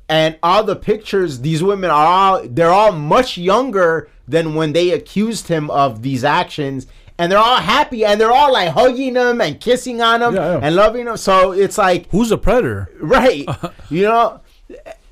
And 0.09 0.38
all 0.43 0.62
the 0.64 0.76
pictures, 0.76 1.41
these 1.41 1.62
women 1.62 1.91
are 1.91 2.07
all 2.07 2.43
they're 2.47 2.71
all 2.71 2.93
much 2.93 3.37
younger 3.38 4.09
than 4.29 4.55
when 4.55 4.73
they 4.73 4.91
accused 4.91 5.49
him 5.49 5.71
of 5.71 6.02
these 6.02 6.23
actions. 6.25 6.87
And 7.19 7.31
they're 7.31 7.38
all 7.38 7.59
happy 7.59 8.05
and 8.05 8.21
they're 8.21 8.33
all 8.33 8.52
like 8.52 8.71
hugging 8.71 9.17
him 9.17 9.41
and 9.41 9.61
kissing 9.61 10.00
on 10.00 10.23
him 10.23 10.35
Yeah, 10.35 10.52
yeah. 10.52 10.61
and 10.62 10.75
loving 10.76 11.07
him. 11.07 11.17
So 11.17 11.52
it's 11.52 11.79
like 11.79 12.09
Who's 12.11 12.31
a 12.31 12.38
predator? 12.38 12.91
right 13.00 13.47
you 13.91 14.02
know 14.02 14.41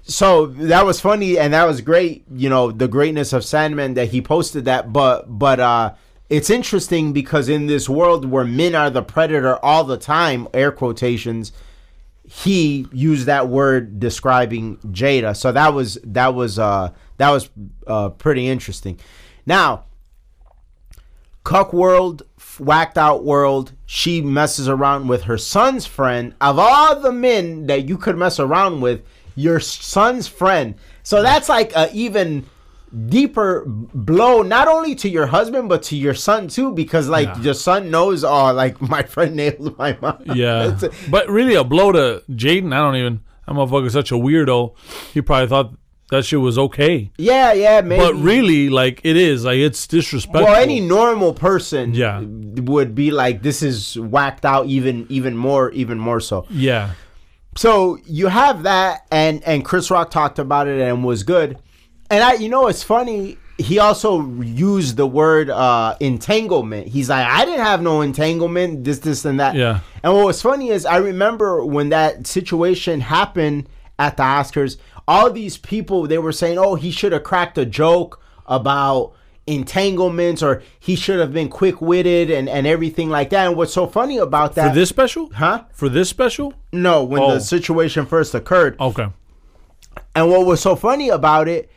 so 0.02 0.46
that 0.46 0.84
was 0.84 1.00
funny 1.00 1.38
and 1.38 1.52
that 1.52 1.64
was 1.64 1.80
great 1.82 2.24
you 2.34 2.48
know 2.48 2.72
the 2.72 2.88
greatness 2.88 3.32
of 3.32 3.44
sandman 3.44 3.94
that 3.94 4.08
he 4.08 4.20
posted 4.20 4.64
that 4.64 4.92
but 4.92 5.26
but 5.38 5.60
uh 5.60 5.92
it's 6.30 6.48
interesting 6.48 7.12
because 7.12 7.48
in 7.48 7.66
this 7.66 7.88
world 7.88 8.24
where 8.24 8.44
men 8.44 8.74
are 8.74 8.88
the 8.88 9.02
predator 9.02 9.62
all 9.64 9.84
the 9.84 9.98
time 9.98 10.48
air 10.54 10.72
quotations 10.72 11.52
he 12.24 12.86
used 12.92 13.26
that 13.26 13.48
word 13.48 13.98
describing 14.00 14.76
jada 14.78 15.36
so 15.36 15.52
that 15.52 15.74
was 15.74 15.98
that 16.04 16.34
was 16.34 16.58
uh 16.58 16.90
that 17.18 17.30
was 17.30 17.50
uh 17.86 18.08
pretty 18.10 18.48
interesting 18.48 18.98
now 19.44 19.84
Cuck 21.42 21.72
World, 21.72 22.22
whacked 22.58 22.98
out 22.98 23.24
world. 23.24 23.72
She 23.86 24.20
messes 24.20 24.68
around 24.68 25.08
with 25.08 25.22
her 25.22 25.38
son's 25.38 25.86
friend. 25.86 26.34
Of 26.40 26.58
all 26.58 27.00
the 27.00 27.12
men 27.12 27.66
that 27.66 27.88
you 27.88 27.96
could 27.96 28.18
mess 28.18 28.38
around 28.38 28.82
with, 28.82 29.02
your 29.34 29.58
son's 29.58 30.28
friend. 30.28 30.74
So 31.02 31.22
that's 31.22 31.48
like 31.48 31.74
a 31.74 31.90
even 31.92 32.46
deeper 33.08 33.64
blow, 33.66 34.42
not 34.42 34.68
only 34.68 34.94
to 34.96 35.08
your 35.08 35.26
husband 35.26 35.68
but 35.68 35.82
to 35.84 35.96
your 35.96 36.14
son 36.14 36.48
too, 36.48 36.72
because 36.72 37.08
like 37.08 37.28
Yeah. 37.28 37.40
your 37.42 37.54
son 37.54 37.90
knows, 37.90 38.24
oh, 38.24 38.52
like 38.52 38.80
my 38.94 39.02
friend 39.02 39.36
nailed 39.36 39.76
my 39.78 39.96
mom. 40.00 40.22
Yeah. 40.34 40.78
But 41.10 41.28
really, 41.28 41.54
a 41.54 41.64
blow 41.64 41.92
to 41.92 42.22
Jaden. 42.30 42.72
I 42.74 42.78
don't 42.78 42.96
even. 42.96 43.20
That 43.46 43.54
motherfucker's 43.54 43.92
such 43.92 44.12
a 44.12 44.14
weirdo. 44.16 44.74
He 45.12 45.20
probably 45.22 45.48
thought 45.48 45.72
that 46.10 46.24
shit 46.24 46.40
was 46.40 46.58
okay. 46.58 47.10
yeah, 47.18 47.52
yeah, 47.52 47.80
maybe. 47.80 48.02
But 48.02 48.14
really, 48.14 48.68
like 48.68 49.00
it 49.04 49.16
is. 49.16 49.44
Like 49.44 49.58
it's 49.58 49.86
disrespectful. 49.86 50.44
well, 50.44 50.56
any 50.60 50.80
normal 50.80 51.32
person, 51.34 51.94
Yeah. 51.94 52.20
would 52.20 52.94
be 52.94 53.10
like, 53.12 53.42
this 53.42 53.62
is 53.62 53.96
whacked 53.98 54.44
out, 54.44 54.66
even 54.66 55.06
even 55.08 55.36
more, 55.36 55.70
even 55.70 55.98
more 55.98 56.20
so. 56.20 56.46
yeah. 56.50 56.90
So 57.56 57.98
you 58.06 58.28
have 58.28 58.62
that, 58.62 59.06
and 59.10 59.42
and 59.44 59.64
Chris 59.64 59.90
Rock 59.90 60.10
talked 60.12 60.38
about 60.38 60.68
it 60.68 60.80
and 60.80 61.04
was 61.04 61.22
good. 61.24 61.58
And 62.10 62.22
I, 62.24 62.34
you 62.34 62.48
know, 62.48 62.66
it's 62.66 62.82
funny. 62.82 63.38
He 63.56 63.78
also 63.78 64.26
used 64.40 64.96
the 64.96 65.06
word 65.06 65.50
uh, 65.50 65.96
entanglement. 66.00 66.88
He's 66.88 67.08
like, 67.10 67.26
I 67.26 67.44
didn't 67.44 67.64
have 67.64 67.82
no 67.82 68.00
entanglement. 68.00 68.84
This, 68.84 68.98
this, 69.00 69.24
and 69.24 69.38
that. 69.38 69.54
Yeah. 69.54 69.80
And 70.02 70.12
what 70.14 70.26
was 70.26 70.42
funny 70.42 70.70
is 70.70 70.86
I 70.86 70.96
remember 70.96 71.64
when 71.64 71.90
that 71.90 72.26
situation 72.26 73.00
happened 73.00 73.68
at 73.98 74.16
the 74.16 74.22
Oscars. 74.22 74.76
All 75.06 75.30
these 75.30 75.58
people 75.58 76.06
they 76.06 76.18
were 76.18 76.32
saying, 76.32 76.56
"Oh, 76.58 76.74
he 76.76 76.90
should 76.90 77.12
have 77.12 77.22
cracked 77.24 77.58
a 77.58 77.66
joke 77.66 78.20
about." 78.46 79.14
entanglements 79.46 80.44
or 80.44 80.62
he 80.78 80.94
should 80.94 81.18
have 81.18 81.32
been 81.32 81.48
quick-witted 81.48 82.30
and, 82.30 82.48
and 82.48 82.66
everything 82.68 83.08
like 83.10 83.30
that 83.30 83.48
and 83.48 83.56
what's 83.56 83.72
so 83.72 83.84
funny 83.86 84.16
about 84.18 84.54
that 84.54 84.68
For 84.68 84.74
this 84.74 84.88
special? 84.88 85.28
huh 85.32 85.64
For 85.72 85.88
this 85.88 86.08
special? 86.08 86.54
no 86.72 87.02
when 87.02 87.20
Oh. 87.22 87.34
the 87.34 87.40
situation 87.40 88.06
first 88.06 88.32
occurred 88.34 88.76
Okay. 88.78 89.08
and 90.14 90.30
what 90.30 90.46
was 90.46 90.60
so 90.60 90.76
funny 90.76 91.08
about 91.08 91.48
it 91.48 91.68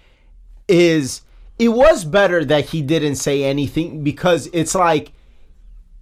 is 0.68 1.22
it 1.60 1.70
was 1.70 2.06
better 2.06 2.44
that 2.46 2.66
he 2.66 2.82
didn't 2.82 3.16
say 3.16 3.44
anything 3.44 4.04
because 4.04 4.48
it's 4.54 4.76
like 4.76 5.12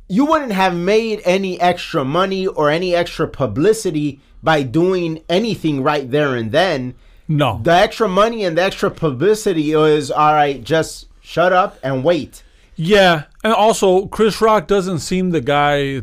you 0.07 0.25
wouldn't 0.25 0.51
have 0.51 0.75
made 0.75 1.21
any 1.23 1.59
extra 1.61 2.03
money 2.03 2.45
or 2.45 2.69
any 2.69 2.93
extra 2.93 3.27
publicity 3.27 4.19
by 4.43 4.63
doing 4.63 5.23
anything 5.29 5.83
right 5.83 6.09
there 6.11 6.35
and 6.35 6.51
then. 6.51 6.95
No. 7.27 7.61
The 7.63 7.71
extra 7.71 8.09
money 8.09 8.43
and 8.43 8.57
the 8.57 8.63
extra 8.63 8.91
publicity 8.91 9.71
is 9.71 10.11
all 10.11 10.33
right, 10.33 10.61
just 10.63 11.07
shut 11.21 11.53
up 11.53 11.79
and 11.81 12.03
wait. 12.03 12.43
Yeah, 12.75 13.25
and 13.43 13.53
also 13.53 14.07
Chris 14.07 14.41
Rock 14.41 14.67
doesn't 14.67 14.99
seem 14.99 15.29
the 15.29 15.39
guy. 15.39 16.01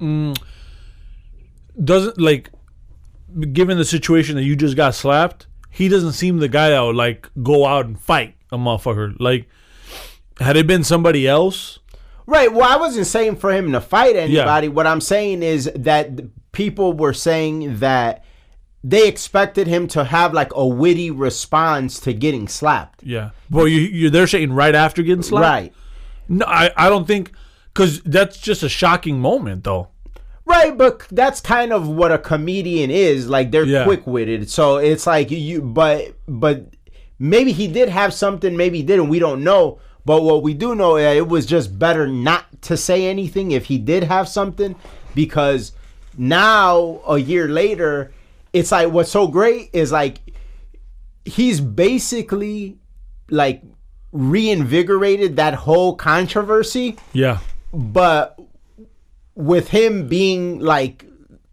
Mm, 0.00 0.36
doesn't 1.82 2.20
like, 2.20 2.50
given 3.52 3.78
the 3.78 3.84
situation 3.84 4.36
that 4.36 4.42
you 4.42 4.56
just 4.56 4.76
got 4.76 4.94
slapped, 4.94 5.46
he 5.70 5.88
doesn't 5.88 6.12
seem 6.12 6.38
the 6.38 6.48
guy 6.48 6.70
that 6.70 6.80
would 6.80 6.96
like 6.96 7.28
go 7.42 7.66
out 7.66 7.86
and 7.86 7.98
fight 7.98 8.34
a 8.52 8.58
motherfucker. 8.58 9.14
Like, 9.18 9.48
had 10.38 10.56
it 10.56 10.66
been 10.66 10.84
somebody 10.84 11.26
else, 11.26 11.78
Right. 12.26 12.52
Well, 12.52 12.62
I 12.62 12.76
wasn't 12.76 13.08
saying 13.08 13.36
for 13.36 13.52
him 13.52 13.72
to 13.72 13.80
fight 13.80 14.14
anybody. 14.14 14.68
What 14.68 14.86
I'm 14.86 15.00
saying 15.00 15.42
is 15.42 15.68
that 15.74 16.10
people 16.52 16.92
were 16.92 17.12
saying 17.12 17.78
that 17.80 18.24
they 18.84 19.08
expected 19.08 19.66
him 19.66 19.88
to 19.88 20.04
have 20.04 20.32
like 20.32 20.54
a 20.54 20.64
witty 20.64 21.10
response 21.10 21.98
to 22.00 22.12
getting 22.12 22.46
slapped. 22.46 23.02
yeah. 23.02 23.30
Well, 23.50 23.66
you 23.66 23.80
you're 23.80 24.10
they're 24.10 24.28
saying 24.28 24.52
right 24.52 24.74
after 24.76 25.02
getting 25.02 25.22
slapped, 25.24 25.42
Right. 25.42 25.74
No, 26.28 26.46
I 26.46 26.70
I 26.76 26.88
don't 26.88 27.06
think 27.06 27.32
because 27.74 28.00
that's 28.02 28.38
just 28.38 28.62
a 28.62 28.68
shocking 28.68 29.18
moment 29.20 29.64
though. 29.64 29.88
Right, 30.50 30.76
but 30.76 31.06
that's 31.10 31.40
kind 31.40 31.72
of 31.72 31.88
what 31.88 32.10
a 32.12 32.18
comedian 32.18 32.90
is. 32.90 33.28
Like 33.28 33.50
they're 33.52 33.64
Yeah. 33.64 33.84
quick-witted. 33.84 34.50
So 34.50 34.78
it's 34.78 35.06
like 35.06 35.30
you 35.30 35.62
but 35.62 36.14
but 36.26 36.66
maybe 37.18 37.52
he 37.52 37.66
did 37.68 37.88
have 37.88 38.12
something, 38.12 38.56
maybe 38.56 38.78
he 38.78 38.82
didn't. 38.82 39.08
We 39.08 39.18
don't 39.20 39.44
know. 39.44 39.78
But 40.04 40.22
what 40.22 40.42
we 40.42 40.54
do 40.54 40.74
know 40.74 40.96
is 40.96 41.16
it 41.16 41.28
was 41.28 41.46
just 41.46 41.78
better 41.78 42.06
not 42.08 42.44
to 42.62 42.76
say 42.76 43.06
anything 43.06 43.52
if 43.52 43.66
he 43.66 43.78
did 43.78 44.04
have 44.04 44.28
something 44.28 44.74
because 45.14 45.72
now 46.18 47.00
a 47.06 47.18
year 47.18 47.46
later 47.48 48.12
it's 48.52 48.72
like 48.72 48.90
what's 48.90 49.10
so 49.10 49.28
great 49.28 49.70
is 49.72 49.92
like 49.92 50.18
he's 51.24 51.60
basically 51.60 52.76
like 53.30 53.62
reinvigorated 54.12 55.36
that 55.36 55.54
whole 55.54 55.94
controversy 55.94 56.96
Yeah. 57.12 57.38
but 57.72 58.38
with 59.40 59.68
him 59.68 60.08
being 60.08 60.60
like 60.60 61.04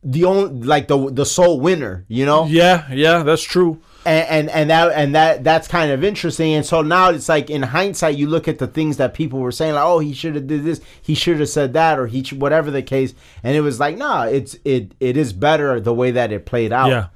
the 0.03 0.25
only 0.25 0.65
like 0.65 0.87
the 0.87 1.11
the 1.11 1.25
sole 1.25 1.59
winner, 1.59 2.05
you 2.07 2.25
know, 2.25 2.45
Yeah. 2.45 2.85
Yeah. 2.91 3.23
That's 3.23 3.43
true. 3.43 3.81
and, 4.05 4.27
and 4.29 4.49
and 4.49 4.69
that 4.69 4.91
and 4.93 5.15
that 5.15 5.43
that's 5.43 5.67
kind 5.67 5.91
of 5.91 6.03
interesting. 6.03 6.53
And 6.53 6.65
so 6.65 6.81
now 6.81 7.09
it's 7.09 7.27
like 7.27 7.49
in 7.49 7.61
hindsight, 7.63 8.15
you 8.15 8.27
look 8.27 8.47
at 8.47 8.57
the 8.57 8.67
things 8.67 8.97
that 8.97 9.13
people 9.13 9.39
were 9.39 9.51
saying, 9.51 9.73
like, 9.73 9.83
oh, 9.83 9.99
he 9.99 10.13
should 10.13 10.35
have 10.35 10.47
did 10.47 10.63
this, 10.63 10.79
he 11.01 11.13
should 11.13 11.39
have 11.39 11.49
said 11.49 11.73
that, 11.73 11.99
or 11.99 12.07
he 12.07 12.23
should, 12.23 12.39
whatever 12.39 12.71
the 12.71 12.81
case, 12.83 13.13
and 13.43 13.57
it 13.57 13.61
was 13.61 13.79
like, 13.81 13.97
nah, 13.97 14.23
it's 14.23 14.55
it 14.63 14.93
it 15.01 15.17
is 15.17 15.33
better 15.33 15.81
the 15.81 15.93
way 15.93 16.11
that 16.11 16.31
it 16.31 16.45
played 16.45 16.71
out. 16.71 16.87
Yeah, 16.89 17.07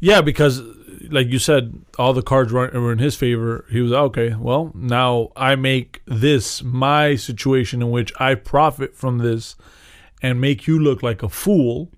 yeah, 0.00 0.22
because 0.22 0.62
like 1.10 1.26
you 1.26 1.38
said, 1.38 1.74
all 1.98 2.14
the 2.14 2.22
cards 2.22 2.50
were, 2.50 2.70
were 2.70 2.92
in 2.92 2.98
his 2.98 3.14
favor. 3.14 3.66
He 3.70 3.82
was 3.82 3.92
okay. 3.92 4.34
Well, 4.34 4.70
now 4.74 5.32
I 5.36 5.56
make 5.56 6.00
this 6.06 6.62
my 6.62 7.16
situation 7.16 7.82
in 7.82 7.90
which 7.90 8.10
I 8.18 8.36
profit 8.36 8.94
from 8.96 9.18
this 9.18 9.54
and 10.22 10.40
make 10.40 10.66
you 10.66 10.78
look 10.78 11.02
like 11.02 11.22
a 11.22 11.28
fool. 11.28 11.90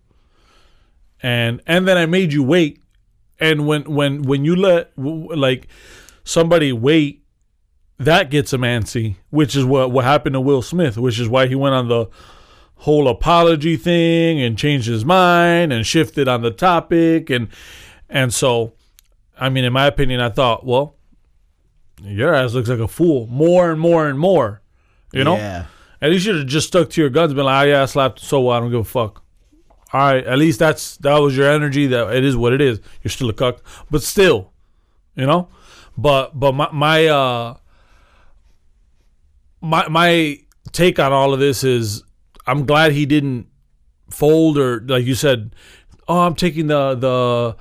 And 1.22 1.62
and 1.66 1.86
then 1.86 1.96
I 1.96 2.06
made 2.06 2.32
you 2.32 2.42
wait. 2.42 2.80
And 3.38 3.66
when 3.66 3.82
when 3.84 4.22
when 4.22 4.44
you 4.44 4.56
let 4.56 4.92
like 4.96 5.68
somebody 6.24 6.72
wait, 6.72 7.24
that 7.98 8.30
gets 8.30 8.52
him 8.52 8.62
antsy, 8.62 9.16
which 9.30 9.54
is 9.54 9.64
what 9.64 9.90
what 9.92 10.04
happened 10.04 10.34
to 10.34 10.40
Will 10.40 10.62
Smith, 10.62 10.96
which 10.96 11.20
is 11.20 11.28
why 11.28 11.46
he 11.46 11.54
went 11.54 11.74
on 11.74 11.88
the 11.88 12.06
whole 12.76 13.08
apology 13.08 13.76
thing 13.76 14.42
and 14.42 14.58
changed 14.58 14.88
his 14.88 15.04
mind 15.04 15.72
and 15.72 15.86
shifted 15.86 16.26
on 16.28 16.42
the 16.42 16.50
topic 16.50 17.30
and 17.30 17.48
And 18.08 18.32
so, 18.32 18.74
I 19.38 19.48
mean, 19.48 19.64
in 19.64 19.72
my 19.72 19.86
opinion, 19.86 20.20
I 20.20 20.28
thought, 20.28 20.64
well, 20.64 20.96
your 22.02 22.34
ass 22.34 22.54
looks 22.54 22.68
like 22.68 22.78
a 22.78 22.88
fool 22.88 23.26
more 23.26 23.70
and 23.70 23.80
more 23.80 24.08
and 24.08 24.18
more. 24.18 24.60
You 25.12 25.24
know? 25.24 25.36
Yeah. 25.36 25.66
At 26.02 26.10
least 26.10 26.26
you 26.26 26.32
should 26.32 26.40
have 26.40 26.48
just 26.48 26.68
stuck 26.68 26.90
to 26.90 27.00
your 27.00 27.10
guns, 27.10 27.32
been 27.34 27.44
like, 27.44 27.66
oh, 27.66 27.70
yeah, 27.70 27.82
I 27.82 27.86
slapped, 27.86 28.20
so 28.20 28.40
what? 28.40 28.56
I 28.56 28.60
don't 28.60 28.70
give 28.70 28.80
a 28.80 28.84
fuck. 28.84 29.22
All 29.92 30.00
right, 30.00 30.24
at 30.24 30.38
least 30.38 30.58
that's 30.58 30.96
that 30.98 31.18
was 31.18 31.36
your 31.36 31.48
energy. 31.48 31.86
That 31.86 32.12
it 32.14 32.24
is 32.24 32.36
what 32.36 32.52
it 32.52 32.60
is. 32.60 32.80
You're 33.02 33.12
still 33.12 33.30
a 33.30 33.32
cuck, 33.32 33.62
but 33.92 34.02
still, 34.02 34.50
you 35.14 35.24
know. 35.24 35.48
But 35.96 36.38
but 36.38 36.52
my 36.52 36.68
my 36.72 37.06
uh 37.06 37.56
my 39.60 39.86
my 39.88 40.40
take 40.72 40.98
on 40.98 41.12
all 41.12 41.32
of 41.32 41.38
this 41.38 41.62
is 41.62 42.02
I'm 42.44 42.66
glad 42.66 42.90
he 42.90 43.06
didn't 43.06 43.46
fold 44.10 44.58
or 44.58 44.80
like 44.80 45.04
you 45.04 45.14
said, 45.14 45.54
oh, 46.08 46.22
I'm 46.22 46.34
taking 46.34 46.66
the 46.66 46.96
the 46.96 47.56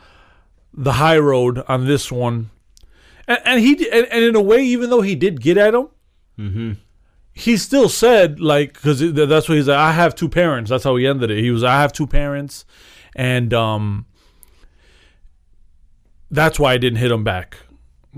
the 0.73 0.93
high 0.93 1.19
road 1.19 1.63
on 1.67 1.85
this 1.85 2.11
one, 2.11 2.49
and, 3.27 3.39
and 3.45 3.59
he 3.61 3.73
and, 3.91 4.07
and 4.07 4.23
in 4.23 4.35
a 4.35 4.41
way, 4.41 4.63
even 4.63 4.89
though 4.89 5.01
he 5.01 5.13
did 5.13 5.39
get 5.39 5.57
at 5.57 5.75
him, 5.75 5.87
he 7.33 7.57
still 7.57 7.89
said 7.89 8.39
like 8.39 8.73
because 8.73 8.99
that's 9.13 9.49
what 9.49 9.55
he's 9.57 9.67
like. 9.67 9.77
I 9.77 9.91
have 9.91 10.13
two 10.15 10.29
parents. 10.29 10.69
That's 10.69 10.83
how 10.83 10.95
he 10.95 11.07
ended 11.07 11.31
it. 11.31 11.39
He 11.39 11.51
was 11.51 11.63
I 11.63 11.81
have 11.81 11.91
two 11.91 12.07
parents, 12.07 12.63
and 13.15 13.53
um, 13.53 14.05
that's 16.31 16.59
why 16.59 16.73
I 16.73 16.77
didn't 16.77 16.99
hit 16.99 17.11
him 17.11 17.23
back 17.23 17.57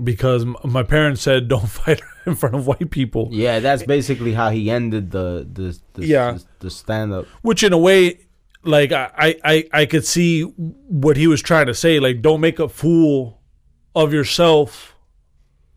because 0.02 0.44
my 0.64 0.82
parents 0.82 1.22
said 1.22 1.48
don't 1.48 1.68
fight 1.68 2.00
in 2.26 2.34
front 2.34 2.54
of 2.54 2.66
white 2.66 2.90
people. 2.90 3.28
Yeah, 3.32 3.60
that's 3.60 3.82
basically 3.82 4.32
how 4.34 4.50
he 4.50 4.70
ended 4.70 5.10
the 5.10 5.46
the 5.50 5.78
the, 5.94 6.06
Yeah. 6.06 6.32
the, 6.32 6.44
the 6.60 6.70
stand 6.70 7.12
up. 7.12 7.26
which 7.42 7.62
in 7.62 7.72
a 7.72 7.78
way 7.78 8.20
like 8.62 8.90
I, 8.92 9.36
I 9.44 9.64
I- 9.72 9.86
could 9.86 10.04
see 10.04 10.42
what 10.42 11.16
he 11.16 11.26
was 11.26 11.40
trying 11.40 11.66
to 11.66 11.74
say 11.74 12.00
like 12.00 12.20
don't 12.20 12.40
make 12.40 12.58
a 12.58 12.68
fool 12.68 13.40
of 13.94 14.12
yourself 14.12 14.94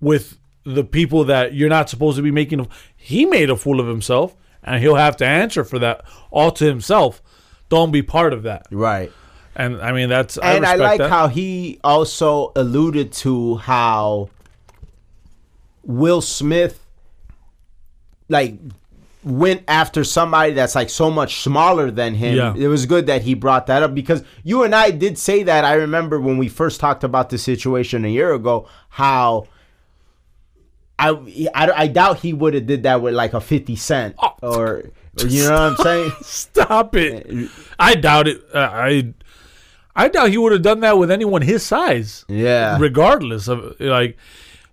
with 0.01 0.37
the 0.65 0.83
people 0.83 1.23
that 1.25 1.53
you're 1.53 1.69
not 1.69 1.89
supposed 1.89 2.17
to 2.17 2.21
be 2.23 2.31
making 2.31 2.59
a, 2.61 2.67
he 3.01 3.25
made 3.25 3.49
a 3.49 3.55
fool 3.55 3.79
of 3.79 3.87
himself 3.87 4.35
and 4.63 4.81
he'll 4.83 4.95
have 4.95 5.15
to 5.17 5.25
answer 5.25 5.63
for 5.63 5.79
that 5.79 6.03
all 6.31 6.51
to 6.51 6.65
himself 6.65 7.21
don't 7.69 7.91
be 7.91 8.01
part 8.03 8.33
of 8.33 8.43
that 8.43 8.67
Right. 8.71 9.11
and 9.55 9.81
i 9.81 9.91
mean 9.91 10.09
that's 10.09 10.37
and 10.37 10.65
I, 10.65 10.73
respect 10.73 10.79
like 10.79 10.97
that. 10.99 11.09
how 11.09 11.27
he 11.29 11.79
also 11.83 12.51
alluded 12.55 13.11
to 13.23 13.55
how 13.57 14.29
Will 15.83 16.21
Smith 16.21 16.85
like 18.27 18.55
went 19.23 19.63
after 19.67 20.03
somebody 20.03 20.53
that's 20.53 20.75
like 20.75 20.89
so 20.89 21.09
much 21.09 21.41
smaller 21.41 21.89
than 21.89 22.13
him. 22.13 22.35
Yeah. 22.37 22.53
It 22.55 22.67
was 22.67 22.85
good 22.85 23.07
that 23.07 23.23
he 23.23 23.33
brought 23.33 23.67
that 23.67 23.81
up 23.81 23.95
because 23.95 24.23
you 24.43 24.63
and 24.63 24.75
I 24.75 24.91
did 24.91 25.17
say 25.17 25.43
that. 25.43 25.65
I 25.65 25.73
remember 25.73 26.19
when 26.19 26.37
we 26.37 26.47
first 26.47 26.79
talked 26.79 27.03
about 27.03 27.29
the 27.29 27.37
situation 27.37 28.05
a 28.05 28.09
year 28.09 28.33
ago 28.33 28.67
how 28.89 29.47
I 30.99 31.09
I, 31.55 31.71
I 31.83 31.87
doubt 31.87 32.19
he 32.19 32.33
would 32.33 32.53
have 32.53 32.65
did 32.67 32.83
that 32.83 33.01
with 33.01 33.13
like 33.13 33.33
a 33.33 33.39
50 33.41 33.75
cent 33.77 34.15
Oh. 34.19 34.33
or, 34.43 34.67
or 35.21 35.27
you 35.27 35.43
know 35.47 35.53
what 35.53 35.61
I'm 35.61 35.75
saying? 35.77 36.11
stop 36.21 36.95
it 36.95 37.49
i 37.79 37.95
doubt 37.95 38.27
it 38.27 38.41
uh, 38.53 38.69
i 38.71 39.13
i 39.95 40.07
doubt 40.09 40.29
he 40.29 40.37
would 40.37 40.51
have 40.51 40.61
done 40.61 40.81
that 40.81 40.97
with 40.97 41.09
anyone 41.09 41.41
his 41.41 41.65
size 41.65 42.25
Yeah. 42.27 42.77
regardless 42.79 43.47
of 43.47 43.79
like 43.79 44.17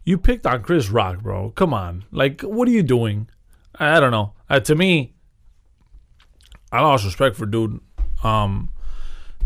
you 0.05 0.19
picked 0.19 0.47
on 0.47 0.63
Chris 0.63 0.89
Rock, 0.89 1.21
bro. 1.21 1.51
Come 1.51 1.75
on. 1.75 2.05
Like 2.13 2.43
what 2.43 2.69
are 2.69 2.71
you 2.71 2.85
doing? 2.85 3.29
I, 3.77 3.97
I 3.97 4.01
don't 4.01 4.13
know. 4.13 4.35
Uh, 4.49 4.61
to 4.61 4.75
me 4.77 5.15
I 6.73 6.81
lost 6.83 7.05
respect 7.05 7.37
for 7.37 7.47
dude. 7.47 7.81
Um 8.23 8.71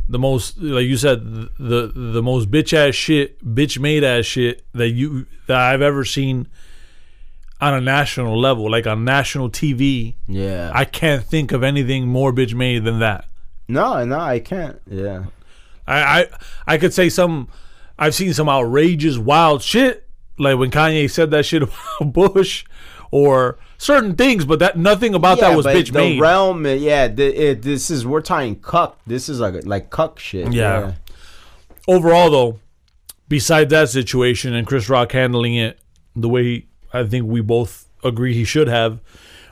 the 0.09 0.19
most 0.19 0.59
like 0.59 0.87
you 0.87 0.97
said 0.97 1.25
the 1.59 1.93
the 1.95 2.23
most 2.23 2.51
bitch 2.51 2.73
ass 2.73 2.95
shit, 2.95 3.39
bitch 3.45 3.79
made 3.79 4.03
ass 4.05 4.25
shit 4.27 4.65
that 4.75 4.89
you 4.91 5.27
that 5.47 5.57
I've 5.59 5.83
ever 5.83 6.05
seen 6.05 6.49
on 7.61 7.75
a 7.75 7.81
national 7.81 8.38
level, 8.40 8.70
like 8.70 8.87
on 8.87 9.05
national 9.05 9.51
TV. 9.51 10.14
Yeah. 10.27 10.70
I 10.75 10.85
can't 10.85 11.25
think 11.25 11.53
of 11.53 11.62
anything 11.62 12.07
more 12.09 12.33
bitch 12.33 12.55
made 12.55 12.85
than 12.85 13.01
that. 13.01 13.27
no, 13.68 14.05
no, 14.05 14.18
I 14.18 14.38
can't. 14.40 14.81
Yeah. 14.87 15.25
I, 15.87 16.20
I 16.23 16.27
I 16.66 16.79
could 16.79 16.94
say 16.94 17.09
some. 17.09 17.49
I've 17.99 18.14
seen 18.14 18.33
some 18.33 18.49
outrageous, 18.49 19.18
wild 19.18 19.62
shit, 19.62 20.09
like 20.38 20.57
when 20.59 20.70
Kanye 20.70 21.11
said 21.11 21.31
that 21.33 21.44
shit 21.44 21.62
about 22.01 22.12
Bush, 22.12 22.64
or 23.11 23.59
certain 23.77 24.14
things, 24.14 24.44
but 24.44 24.59
that 24.61 24.79
nothing 24.79 25.14
about 25.14 25.40
that 25.40 25.57
was 25.57 25.66
bitch 25.66 25.88
the 25.92 25.99
made. 25.99 26.20
realm, 26.20 26.64
uh, 26.64 26.70
yeah. 26.70 27.09
The, 27.09 27.51
it, 27.51 27.62
this 27.62 27.90
is 27.90 28.07
we're 28.07 28.20
talking 28.23 28.61
cuck. 28.61 28.99
This 29.07 29.29
is 29.29 29.40
like 29.40 29.66
like 29.66 29.90
cuck 29.90 30.18
shit. 30.18 30.53
Yeah. 30.53 30.94
Overall, 31.88 32.31
though, 32.31 32.61
besides 33.29 33.70
that 33.70 33.88
situation 33.88 34.55
and 34.55 34.66
Chris 34.66 34.88
Rock 34.88 35.12
handling 35.12 35.55
it 35.57 35.79
the 36.14 36.29
way 36.29 36.66
I 36.92 37.05
think 37.05 37.26
we 37.26 37.40
both 37.40 37.87
agree 38.05 38.35
he 38.35 38.44
should 38.44 38.68
have, 38.68 38.98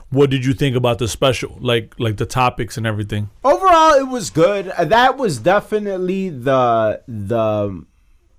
what 0.09 0.29
did 0.29 0.43
you 0.45 0.53
think 0.53 0.75
about 0.75 0.97
the 0.97 1.07
special, 1.07 1.57
like 1.61 1.93
like 1.99 2.17
the 2.17 2.25
topics 2.25 2.77
and 2.77 2.87
everything? 2.87 3.29
Overall, 3.43 3.93
it 3.93 4.07
was 4.07 4.29
good. 4.31 4.69
Uh, 4.69 4.85
That 4.85 5.17
was 5.17 5.37
definitely 5.37 6.29
the 6.29 7.01
the 7.07 7.85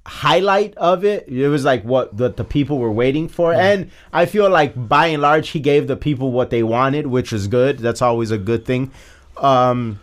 highlight 0.07 0.75
of 0.77 1.05
it. 1.05 1.29
It 1.29 1.49
was 1.49 1.65
like 1.65 1.85
what 1.85 2.17
the, 2.17 2.31
the 2.31 2.43
people 2.43 2.79
were 2.79 2.91
waiting 2.91 3.29
for, 3.29 3.53
and 3.55 3.91
I 4.13 4.27
feel 4.27 4.51
like 4.51 4.73
by 4.89 5.07
and 5.09 5.23
large 5.23 5.51
he 5.51 5.61
gave 5.61 5.87
the 5.87 5.97
people 5.97 6.33
what 6.33 6.51
they 6.51 6.63
wanted, 6.65 7.07
which 7.07 7.33
is 7.33 7.47
good. 7.47 7.79
That's 7.79 8.03
always 8.03 8.31
a 8.33 8.39
good 8.39 8.65
thing. 8.67 8.91
Um, 9.37 10.01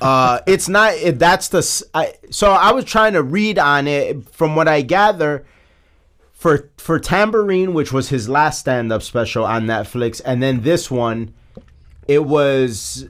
uh, 0.00 0.40
it's 0.46 0.68
not. 0.68 0.94
It, 0.94 1.18
that's 1.18 1.48
the. 1.48 1.58
s- 1.58 1.82
I, 1.94 2.14
so 2.30 2.50
I 2.52 2.72
was 2.72 2.84
trying 2.84 3.12
to 3.14 3.22
read 3.22 3.58
on 3.58 3.86
it. 3.86 4.28
From 4.30 4.56
what 4.56 4.66
I 4.68 4.80
gather, 4.82 5.44
for 6.40 6.70
for 6.78 6.98
Tambourine, 6.98 7.74
which 7.74 7.92
was 7.92 8.08
his 8.08 8.26
last 8.26 8.60
stand 8.60 8.90
up 8.90 9.02
special 9.02 9.44
on 9.44 9.66
Netflix, 9.66 10.22
and 10.24 10.42
then 10.42 10.62
this 10.62 10.90
one, 10.90 11.34
it 12.08 12.24
was. 12.24 13.06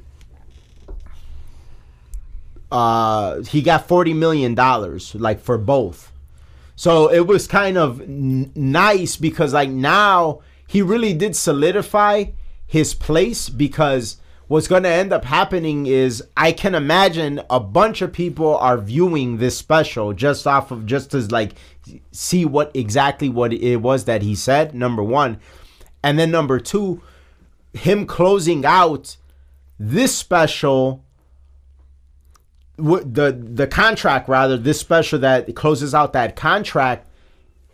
Uh, 2.72 3.40
he 3.42 3.62
got 3.62 3.86
forty 3.86 4.12
million 4.12 4.56
dollars, 4.56 5.14
like 5.14 5.40
for 5.40 5.58
both. 5.58 6.10
So 6.74 7.06
it 7.06 7.28
was 7.28 7.46
kind 7.46 7.78
of 7.78 8.00
n- 8.00 8.50
nice 8.56 9.14
because 9.16 9.54
like 9.54 9.70
now 9.70 10.40
he 10.66 10.82
really 10.82 11.14
did 11.14 11.36
solidify 11.36 12.24
his 12.66 12.94
place 12.94 13.48
because 13.48 14.16
what's 14.50 14.66
going 14.66 14.82
to 14.82 14.88
end 14.88 15.12
up 15.12 15.24
happening 15.24 15.86
is 15.86 16.24
I 16.36 16.50
can 16.50 16.74
imagine 16.74 17.40
a 17.48 17.60
bunch 17.60 18.02
of 18.02 18.12
people 18.12 18.56
are 18.56 18.76
viewing 18.76 19.36
this 19.36 19.56
special 19.56 20.12
just 20.12 20.44
off 20.44 20.72
of 20.72 20.86
just 20.86 21.12
to 21.12 21.20
like 21.28 21.52
see 22.10 22.44
what 22.44 22.72
exactly 22.74 23.28
what 23.28 23.52
it 23.52 23.76
was 23.76 24.06
that 24.06 24.22
he 24.22 24.34
said 24.34 24.74
number 24.74 25.04
1 25.04 25.38
and 26.02 26.18
then 26.18 26.32
number 26.32 26.58
2 26.58 27.00
him 27.74 28.06
closing 28.06 28.66
out 28.66 29.16
this 29.78 30.16
special 30.16 31.04
the 32.76 33.30
the 33.40 33.68
contract 33.68 34.28
rather 34.28 34.56
this 34.56 34.80
special 34.80 35.20
that 35.20 35.54
closes 35.54 35.94
out 35.94 36.12
that 36.12 36.34
contract 36.34 37.06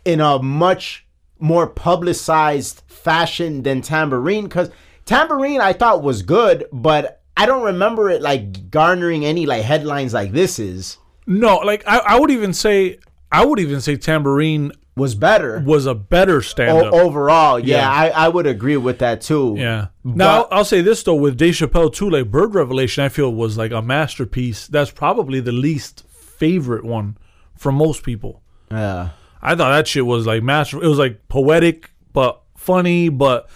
in 0.05 0.21
a 0.21 0.37
much 0.43 1.07
more 1.39 1.65
publicized 1.65 2.83
fashion 2.85 3.63
than 3.63 3.81
tambourine 3.81 4.43
because 4.43 4.69
tambourine 5.07 5.59
i 5.61 5.73
thought 5.73 6.03
was 6.03 6.21
good 6.21 6.65
but 6.71 7.21
i 7.35 7.45
don't 7.47 7.63
remember 7.63 8.09
it 8.09 8.21
like 8.21 8.69
garnering 8.69 9.25
any 9.25 9.45
like 9.47 9.63
headlines 9.63 10.13
like 10.13 10.31
this 10.31 10.59
is 10.59 10.97
No, 11.25 11.57
like 11.57 11.83
I, 11.87 11.97
I 11.99 12.19
would 12.19 12.29
even 12.31 12.53
say 12.53 12.99
I 13.31 13.43
would 13.45 13.59
even 13.59 13.81
say 13.81 13.97
Tambourine 13.97 14.71
was 14.95 15.13
better 15.15 15.59
was 15.65 15.85
a 15.85 15.93
better 15.93 16.41
stand 16.41 16.77
up. 16.77 16.93
o- 16.93 16.99
overall 17.01 17.59
yeah, 17.59 17.77
Yeah. 17.79 17.91
I, 17.91 18.25
I 18.25 18.27
would 18.29 18.47
agree 18.47 18.77
with 18.77 18.99
that 18.99 19.19
too 19.21 19.55
Yeah. 19.57 19.87
Now 20.05 20.43
But- 20.43 20.53
I'll 20.55 20.65
say 20.65 20.79
this 20.81 21.03
though, 21.03 21.15
with 21.15 21.35
Dave 21.37 21.55
Chappelle 21.55 21.93
too, 21.93 22.09
like 22.09 22.31
Bird 22.31 22.55
Revelation, 22.55 23.03
I 23.03 23.09
feel 23.09 23.33
was 23.33 23.57
like 23.57 23.71
a 23.71 23.81
masterpiece. 23.81 24.67
That's 24.67 24.89
probably 24.91 25.39
the 25.41 25.51
least 25.51 26.03
favorite 26.09 26.85
one 26.85 27.17
for 27.57 27.71
most 27.73 28.03
people. 28.03 28.41
yeah 28.71 29.09
I 29.41 29.53
thought 29.55 29.69
that 29.75 29.87
shit 29.87 30.05
was 30.05 30.25
like 30.25 30.41
master. 30.43 30.81
It 30.81 30.87
was 30.87 30.97
like 30.97 31.27
poetic 31.27 31.91
but 32.13 32.41
funny, 32.55 33.09
but 33.09 33.49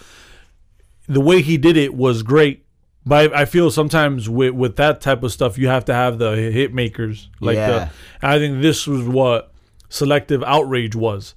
the 1.13 1.21
way 1.21 1.41
he 1.41 1.57
did 1.57 1.77
it 1.77 1.93
was 1.93 2.23
great. 2.23 2.65
But 3.05 3.33
I, 3.33 3.41
I 3.41 3.45
feel 3.45 3.71
sometimes 3.71 4.29
with 4.29 4.53
with 4.53 4.75
that 4.75 5.01
type 5.01 5.23
of 5.23 5.31
stuff, 5.31 5.57
you 5.57 5.67
have 5.67 5.85
to 5.85 5.93
have 5.93 6.19
the 6.19 6.35
hit 6.35 6.73
makers. 6.73 7.29
Like 7.39 7.55
Yeah. 7.55 7.89
the, 8.21 8.27
I 8.27 8.37
think 8.37 8.61
this 8.61 8.85
was 8.87 9.07
what 9.07 9.51
selective 9.89 10.43
outrage 10.43 10.95
was. 10.95 11.33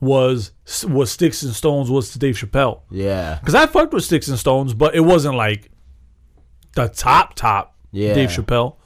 Was 0.00 0.52
was 0.86 1.10
Sticks 1.10 1.42
and 1.42 1.52
Stones 1.52 1.90
was 1.90 2.10
to 2.12 2.20
Dave 2.20 2.36
Chappelle. 2.36 2.82
yeah 2.90 3.38
Because 3.40 3.56
I 3.56 3.66
fucked 3.66 3.92
with 3.92 4.04
Sticks 4.04 4.28
and 4.28 4.38
Stones, 4.38 4.72
but 4.74 4.94
it 4.94 5.00
wasn't 5.00 5.34
like 5.34 5.72
the 6.74 6.86
top 6.88 7.34
top 7.34 7.74
Yeah. 7.90 8.14
Dave 8.14 8.28
Chappelle. 8.28 8.76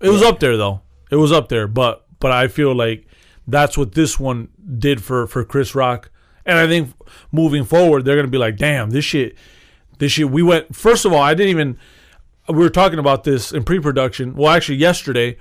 It 0.00 0.10
was 0.10 0.22
up 0.22 0.38
there 0.38 0.56
though. 0.56 0.80
It 1.10 1.16
was 1.16 1.32
up 1.32 1.48
there, 1.48 1.66
but 1.66 2.06
but 2.20 2.30
I 2.30 2.46
feel 2.46 2.72
like 2.72 3.06
that's 3.48 3.76
what 3.76 3.92
this 3.92 4.20
one 4.20 4.48
did 4.78 5.02
for 5.02 5.26
for 5.26 5.44
Chris 5.44 5.74
Rock. 5.74 6.08
And 6.44 6.58
I 6.58 6.66
think 6.66 6.92
moving 7.30 7.64
forward, 7.64 8.04
they're 8.04 8.16
gonna 8.16 8.28
be 8.28 8.38
like, 8.38 8.56
damn, 8.56 8.90
this 8.90 9.04
shit, 9.04 9.36
this 9.98 10.12
shit. 10.12 10.30
We 10.30 10.42
went 10.42 10.74
first 10.74 11.04
of 11.04 11.12
all, 11.12 11.22
I 11.22 11.34
didn't 11.34 11.50
even. 11.50 11.78
We 12.48 12.56
were 12.56 12.70
talking 12.70 12.98
about 12.98 13.24
this 13.24 13.52
in 13.52 13.62
pre-production. 13.62 14.34
Well, 14.34 14.52
actually, 14.52 14.78
yesterday 14.78 15.36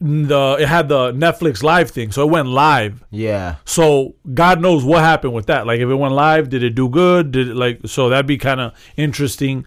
the 0.00 0.58
it 0.60 0.68
had 0.68 0.88
the 0.88 1.12
Netflix 1.12 1.62
live 1.62 1.90
thing, 1.90 2.12
so 2.12 2.26
it 2.26 2.30
went 2.30 2.48
live. 2.48 3.04
Yeah. 3.10 3.56
So 3.64 4.14
God 4.34 4.60
knows 4.60 4.84
what 4.84 5.00
happened 5.00 5.32
with 5.32 5.46
that. 5.46 5.66
Like 5.66 5.80
if 5.80 5.88
it 5.88 5.94
went 5.94 6.14
live, 6.14 6.50
did 6.50 6.62
it 6.62 6.74
do 6.74 6.88
good? 6.88 7.30
Did 7.32 7.48
it 7.48 7.56
like 7.56 7.80
so 7.86 8.08
that'd 8.08 8.26
be 8.26 8.38
kind 8.38 8.60
of 8.60 8.74
interesting 8.96 9.66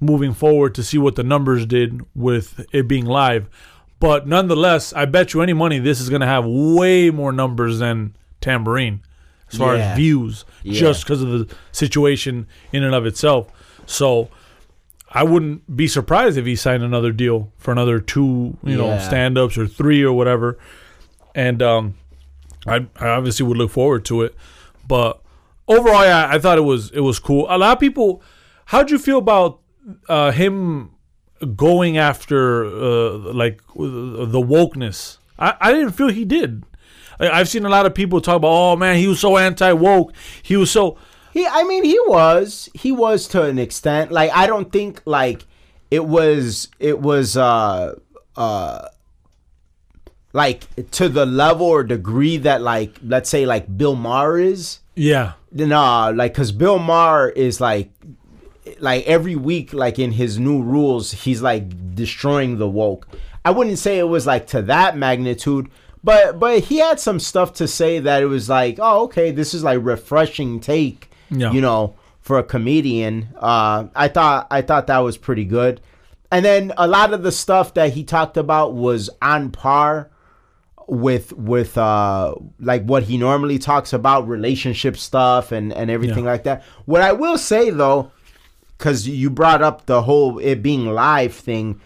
moving 0.00 0.32
forward 0.32 0.74
to 0.76 0.82
see 0.82 0.98
what 0.98 1.16
the 1.16 1.24
numbers 1.24 1.66
did 1.66 2.00
with 2.14 2.64
it 2.72 2.88
being 2.88 3.04
live. 3.04 3.48
But 4.00 4.28
nonetheless, 4.28 4.92
I 4.92 5.06
bet 5.06 5.34
you 5.34 5.42
any 5.42 5.52
money 5.52 5.78
this 5.78 6.00
is 6.00 6.08
gonna 6.08 6.26
have 6.26 6.44
way 6.44 7.10
more 7.10 7.32
numbers 7.32 7.78
than 7.78 8.16
Tambourine 8.40 9.00
as 9.50 9.58
far 9.58 9.76
Yeah. 9.76 9.90
as 9.92 9.96
views, 9.96 10.44
Yeah. 10.62 10.80
just 10.80 11.04
because 11.04 11.22
of 11.22 11.30
the 11.30 11.54
situation 11.72 12.46
in 12.72 12.82
and 12.84 12.94
of 12.94 13.06
itself. 13.06 13.48
So 13.86 14.28
I 15.10 15.22
wouldn't 15.24 15.74
be 15.74 15.86
surprised 15.88 16.36
if 16.36 16.44
he 16.44 16.54
signed 16.54 16.82
another 16.82 17.12
deal 17.12 17.50
for 17.56 17.72
another 17.72 17.98
two, 17.98 18.56
you 18.62 18.76
know, 18.76 18.88
Yeah. 18.88 18.98
stand 18.98 19.38
ups 19.38 19.56
or 19.56 19.66
three 19.66 20.02
or 20.02 20.12
whatever. 20.12 20.58
And 21.34 21.62
um 21.62 21.94
I, 22.66 22.86
I 23.00 23.08
obviously 23.08 23.46
would 23.46 23.56
look 23.56 23.70
forward 23.70 24.04
to 24.06 24.22
it. 24.22 24.34
But 24.86 25.20
overall, 25.66 26.04
yeah, 26.04 26.28
I 26.30 26.38
thought 26.38 26.58
it 26.58 26.62
was 26.64 26.90
it 26.90 27.00
was 27.00 27.18
cool. 27.18 27.46
A 27.48 27.56
lot 27.56 27.72
of 27.72 27.80
people 27.80 28.22
how'd 28.66 28.90
you 28.90 28.98
feel 28.98 29.18
about 29.18 29.60
uh 30.08 30.30
him 30.32 30.90
going 31.56 31.96
after 31.96 32.66
uh 32.66 33.32
like 33.32 33.62
the 33.76 34.42
wokeness? 34.42 35.16
I, 35.38 35.54
I 35.60 35.72
didn't 35.72 35.92
feel 35.92 36.08
he 36.08 36.24
did. 36.26 36.64
I've 37.20 37.48
seen 37.48 37.64
a 37.64 37.68
lot 37.68 37.86
of 37.86 37.94
people 37.94 38.20
talk 38.20 38.36
about, 38.36 38.50
oh 38.50 38.76
man, 38.76 38.96
he 38.96 39.08
was 39.08 39.20
so 39.20 39.36
anti 39.36 39.72
woke. 39.72 40.12
He 40.42 40.56
was 40.56 40.70
so 40.70 40.96
He, 41.32 41.46
I 41.46 41.64
mean, 41.64 41.84
he 41.84 41.98
was, 42.06 42.68
he 42.74 42.92
was 42.92 43.26
to 43.28 43.42
an 43.42 43.58
extent. 43.58 44.10
Like, 44.12 44.30
I 44.32 44.46
don't 44.46 44.72
think 44.72 45.02
like 45.04 45.44
it 45.90 46.04
was, 46.04 46.68
it 46.78 47.00
was, 47.00 47.36
uh, 47.36 47.94
uh, 48.36 48.88
like 50.32 50.90
to 50.92 51.08
the 51.08 51.26
level 51.26 51.66
or 51.66 51.82
degree 51.82 52.36
that 52.38 52.60
like, 52.62 52.98
let's 53.02 53.30
say 53.30 53.46
like 53.46 53.76
Bill 53.76 53.96
Maher 53.96 54.38
is. 54.38 54.80
yeah. 54.94 55.32
Nah, 55.50 56.12
like, 56.14 56.34
cause 56.34 56.52
Bill 56.52 56.78
Maher 56.78 57.30
is 57.30 57.58
like, 57.60 57.90
like 58.80 59.06
every 59.06 59.34
week, 59.34 59.72
like 59.72 59.98
in 59.98 60.12
his 60.12 60.38
new 60.38 60.62
rules, 60.62 61.12
he's 61.12 61.40
like 61.40 61.94
destroying 61.94 62.58
the 62.58 62.68
woke. 62.68 63.08
I 63.46 63.50
wouldn't 63.50 63.78
say 63.78 63.98
it 63.98 64.04
was 64.04 64.26
like 64.26 64.46
to 64.48 64.60
that 64.62 64.96
magnitude, 64.98 65.70
but 66.04 66.38
but 66.38 66.60
he 66.60 66.78
had 66.78 67.00
some 67.00 67.18
stuff 67.20 67.52
to 67.54 67.68
say 67.68 67.98
that 68.00 68.22
it 68.22 68.26
was 68.26 68.48
like, 68.48 68.78
oh, 68.80 69.04
okay, 69.04 69.30
this 69.30 69.54
is 69.54 69.62
like 69.64 69.78
refreshing 69.82 70.60
take, 70.60 71.10
Yeah. 71.30 71.52
you 71.52 71.60
know, 71.60 71.94
for 72.20 72.38
a 72.38 72.42
comedian. 72.44 73.28
Uh, 73.38 73.86
I 73.94 74.08
thought 74.08 74.46
I 74.50 74.62
thought 74.62 74.86
that 74.88 74.98
was 74.98 75.16
pretty 75.16 75.44
good, 75.44 75.80
and 76.30 76.44
then 76.44 76.72
a 76.76 76.86
lot 76.86 77.12
of 77.12 77.22
the 77.22 77.32
stuff 77.32 77.74
that 77.74 77.92
he 77.94 78.04
talked 78.04 78.36
about 78.36 78.74
was 78.74 79.10
on 79.22 79.50
par 79.50 80.10
with 80.90 81.34
with 81.34 81.76
uh 81.76 82.34
like 82.60 82.82
what 82.84 83.02
he 83.02 83.18
normally 83.18 83.58
talks 83.58 83.92
about 83.92 84.26
relationship 84.26 84.96
stuff 84.96 85.52
and 85.52 85.70
and 85.74 85.90
everything 85.90 86.24
Yeah. 86.24 86.30
like 86.30 86.44
that 86.44 86.62
what 86.86 87.02
i 87.02 87.12
will 87.12 87.36
say 87.36 87.68
though 87.68 88.10
because 88.78 89.06
you 89.06 89.28
brought 89.28 89.60
up 89.60 89.84
the 89.84 90.00
whole 90.00 90.38
it 90.38 90.62
being 90.62 90.86
live 90.86 91.34
thing 91.34 91.78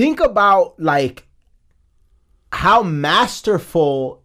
think 0.00 0.18
about 0.20 0.80
like 0.80 1.26
how 2.52 2.82
masterful 2.82 4.22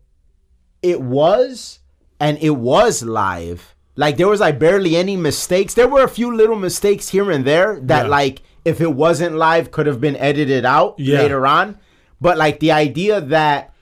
it 0.82 1.02
was 1.02 1.80
and 2.20 2.38
it 2.40 2.56
was 2.72 3.04
live 3.04 3.76
like 3.96 4.16
there 4.18 4.28
was 4.28 4.40
like 4.40 4.58
barely 4.58 4.96
any 4.96 5.16
mistakes 5.18 5.74
there 5.74 5.88
were 5.88 6.04
a 6.04 6.08
few 6.20 6.34
little 6.36 6.56
mistakes 6.56 7.10
here 7.10 7.30
and 7.30 7.44
there 7.46 7.80
that 7.82 8.06
Yeah. 8.06 8.10
like 8.20 8.42
if 8.64 8.80
it 8.82 8.94
wasn't 8.94 9.36
live 9.36 9.72
could 9.72 9.86
have 9.92 10.00
been 10.00 10.16
edited 10.16 10.64
out 10.66 10.96
Yeah. 10.98 11.20
later 11.22 11.46
on 11.46 11.78
but 12.22 12.38
like 12.38 12.60
the 12.62 12.72
idea 12.72 13.20
that 13.36 13.74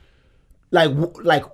like 0.72 0.90
like 1.22 1.44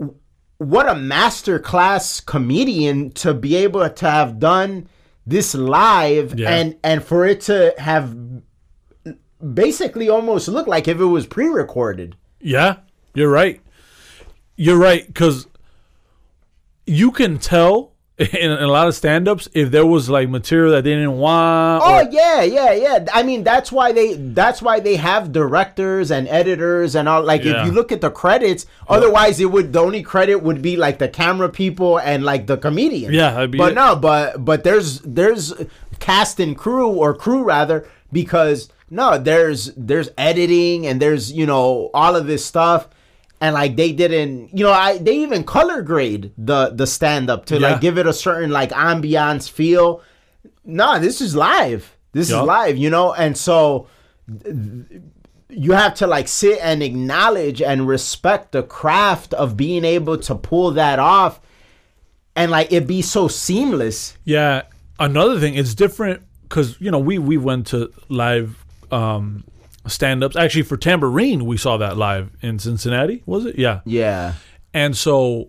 what 0.56 0.88
a 0.88 0.94
master 0.94 1.58
class 1.58 2.20
comedian 2.20 3.10
to 3.22 3.34
be 3.34 3.56
able 3.56 3.88
to 3.88 4.10
have 4.10 4.38
done 4.38 4.88
this 5.26 5.54
live 5.54 6.38
Yeah. 6.38 6.50
and 6.56 6.76
and 6.82 7.04
for 7.04 7.26
it 7.26 7.42
to 7.42 7.74
have 7.78 8.16
basically 9.54 10.08
almost 10.08 10.48
look 10.48 10.66
like 10.66 10.86
if 10.88 10.98
it 11.00 11.04
was 11.04 11.26
pre-recorded 11.26 12.16
Yeah, 12.40 12.76
you're 13.14 13.30
right. 13.30 13.60
You're 14.56 14.78
right 14.78 15.06
because 15.06 15.46
you 16.86 17.10
can 17.10 17.38
tell 17.38 17.92
in, 18.18 18.50
a 18.50 18.66
lot 18.66 18.86
of 18.86 18.94
stand-ups 18.94 19.48
if 19.54 19.70
there 19.70 19.86
was 19.86 20.10
like 20.10 20.28
material 20.28 20.72
that 20.72 20.84
they 20.84 20.90
didn't 20.90 21.16
want. 21.16 21.82
Oh 21.82 22.04
or- 22.06 22.10
yeah, 22.10 22.42
yeah, 22.42 22.72
yeah. 22.72 23.06
I 23.14 23.22
mean, 23.22 23.44
that's 23.44 23.72
why 23.72 23.92
they 23.92 24.12
that's 24.14 24.60
why 24.60 24.78
they 24.80 24.96
have 24.96 25.32
directors 25.32 26.10
and 26.10 26.28
editors 26.28 26.94
and 26.94 27.08
all. 27.08 27.22
Like, 27.22 27.44
Yeah. 27.44 27.60
if 27.62 27.66
you 27.66 27.72
look 27.72 27.90
at 27.92 28.02
the 28.02 28.10
credits, 28.10 28.66
otherwise 28.88 29.40
it 29.40 29.46
would 29.46 29.72
the 29.72 29.80
only 29.80 30.02
credit 30.02 30.42
would 30.42 30.60
be 30.60 30.76
like 30.76 30.98
the 30.98 31.08
camera 31.08 31.48
people 31.48 31.98
and 31.98 32.22
like 32.22 32.46
the 32.46 32.58
comedian. 32.58 33.14
Yeah, 33.14 33.46
be 33.46 33.56
but 33.56 33.72
it. 33.72 33.74
no, 33.76 33.96
but 33.96 34.44
but 34.44 34.64
there's 34.64 35.00
there's 35.00 35.54
cast 35.98 36.40
and 36.40 36.56
crew 36.56 36.88
or 36.88 37.14
crew 37.14 37.42
rather 37.42 37.88
because 38.12 38.68
no, 38.90 39.18
there's 39.18 39.72
there's 39.76 40.10
editing 40.18 40.86
and 40.86 41.00
there's 41.00 41.32
you 41.32 41.46
know 41.46 41.90
all 41.94 42.16
of 42.16 42.26
this 42.26 42.44
stuff. 42.44 42.88
And 43.42 43.54
like 43.54 43.74
they 43.76 43.92
didn't, 43.92 44.50
you 44.56 44.64
know, 44.64 44.72
I 44.72 44.98
they 44.98 45.16
even 45.20 45.44
color 45.44 45.80
grade 45.80 46.32
the 46.36 46.70
the 46.74 46.86
stand 46.86 47.30
up 47.30 47.46
to 47.46 47.58
Yeah. 47.58 47.70
like 47.70 47.80
give 47.80 47.96
it 47.96 48.06
a 48.06 48.12
certain 48.12 48.50
like 48.50 48.70
ambiance 48.72 49.48
feel 49.48 50.02
no, 50.64 50.98
this 50.98 51.20
is 51.22 51.34
live. 51.34 51.96
This 52.12 52.28
Yup. 52.30 52.42
is 52.42 52.46
live, 52.46 52.76
you 52.76 52.90
know? 52.90 53.14
And 53.14 53.36
so 53.38 53.86
th- 54.44 54.54
you 55.48 55.72
have 55.72 55.94
to 55.94 56.06
like 56.06 56.28
sit 56.28 56.58
and 56.62 56.82
acknowledge 56.82 57.62
and 57.62 57.88
respect 57.88 58.52
the 58.52 58.62
craft 58.62 59.32
of 59.34 59.56
being 59.56 59.84
able 59.86 60.18
to 60.18 60.34
pull 60.34 60.72
that 60.72 60.98
off 60.98 61.40
and 62.36 62.50
like 62.50 62.70
it 62.72 62.86
be 62.86 63.00
so 63.00 63.26
seamless. 63.26 64.18
Yeah. 64.24 64.62
Another 64.98 65.40
thing, 65.40 65.54
it's 65.54 65.74
different 65.74 66.22
because 66.42 66.78
you 66.78 66.90
know 66.90 66.98
we 66.98 67.18
we 67.18 67.38
went 67.38 67.68
to 67.68 67.90
live 68.10 68.59
um, 68.92 69.44
stand-ups. 69.86 70.36
Actually, 70.36 70.62
for 70.62 70.76
Tambourine, 70.76 71.46
we 71.46 71.56
saw 71.56 71.76
that 71.76 71.96
live 71.96 72.30
in 72.42 72.58
Cincinnati. 72.58 73.22
Was 73.26 73.46
it? 73.46 73.58
Yeah. 73.58 73.80
Yeah. 73.84 74.34
And 74.72 74.96
so, 74.96 75.48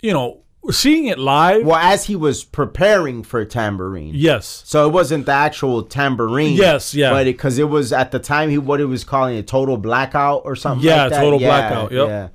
you 0.00 0.12
know, 0.12 0.42
seeing 0.70 1.06
it 1.06 1.18
live. 1.18 1.64
Well, 1.64 1.76
as 1.76 2.04
he 2.04 2.16
was 2.16 2.44
preparing 2.44 3.22
for 3.22 3.44
tambourine. 3.44 4.12
Yes. 4.14 4.62
So 4.66 4.86
it 4.86 4.92
wasn't 4.92 5.26
the 5.26 5.32
actual 5.32 5.82
tambourine. 5.82 6.54
Yes, 6.54 6.94
yeah. 6.94 7.10
But 7.10 7.24
because 7.24 7.58
it, 7.58 7.68
was 7.68 7.92
at 7.92 8.10
the 8.10 8.18
time 8.18 8.50
he 8.50 8.58
what 8.58 8.80
he 8.80 8.86
was 8.86 9.04
calling 9.04 9.36
a 9.38 9.42
total 9.42 9.76
blackout 9.76 10.42
or 10.44 10.56
something. 10.56 10.86
Yeah, 10.86 11.04
like 11.04 11.12
that. 11.12 11.20
total 11.20 11.40
Yeah, 11.40 11.48
blackout, 11.48 11.92
yep. 11.92 12.08
Yeah. 12.08 12.28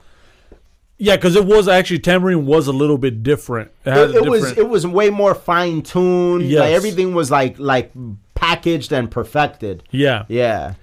Yeah, 0.98 1.16
because 1.18 1.36
it 1.36 1.46
was 1.46 1.68
actually 1.68 2.00
Tambourine 2.00 2.46
was 2.46 2.68
a 2.68 2.72
little 2.72 2.98
bit 2.98 3.22
different. 3.22 3.70
It, 3.86 3.92
it, 3.92 4.16
it 4.16 4.30
was 4.30 4.58
it 4.58 4.70
was 4.70 4.88
way 4.88 5.10
more 5.10 5.36
fine 5.36 5.82
tuned. 5.82 6.50
Yes. 6.50 6.62
Like 6.62 6.72
everything 6.72 7.14
was 7.14 7.30
like 7.30 7.60
like 7.60 7.92
packaged 8.36 8.92
and 8.92 9.10
perfected. 9.10 9.84
yeah. 9.92 10.26
Yeah. 10.28 10.76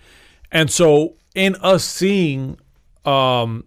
And 0.51 0.71
so 0.71 1.15
in 1.35 1.55
us 1.57 1.85
seeing 1.85 2.59
um 3.05 3.65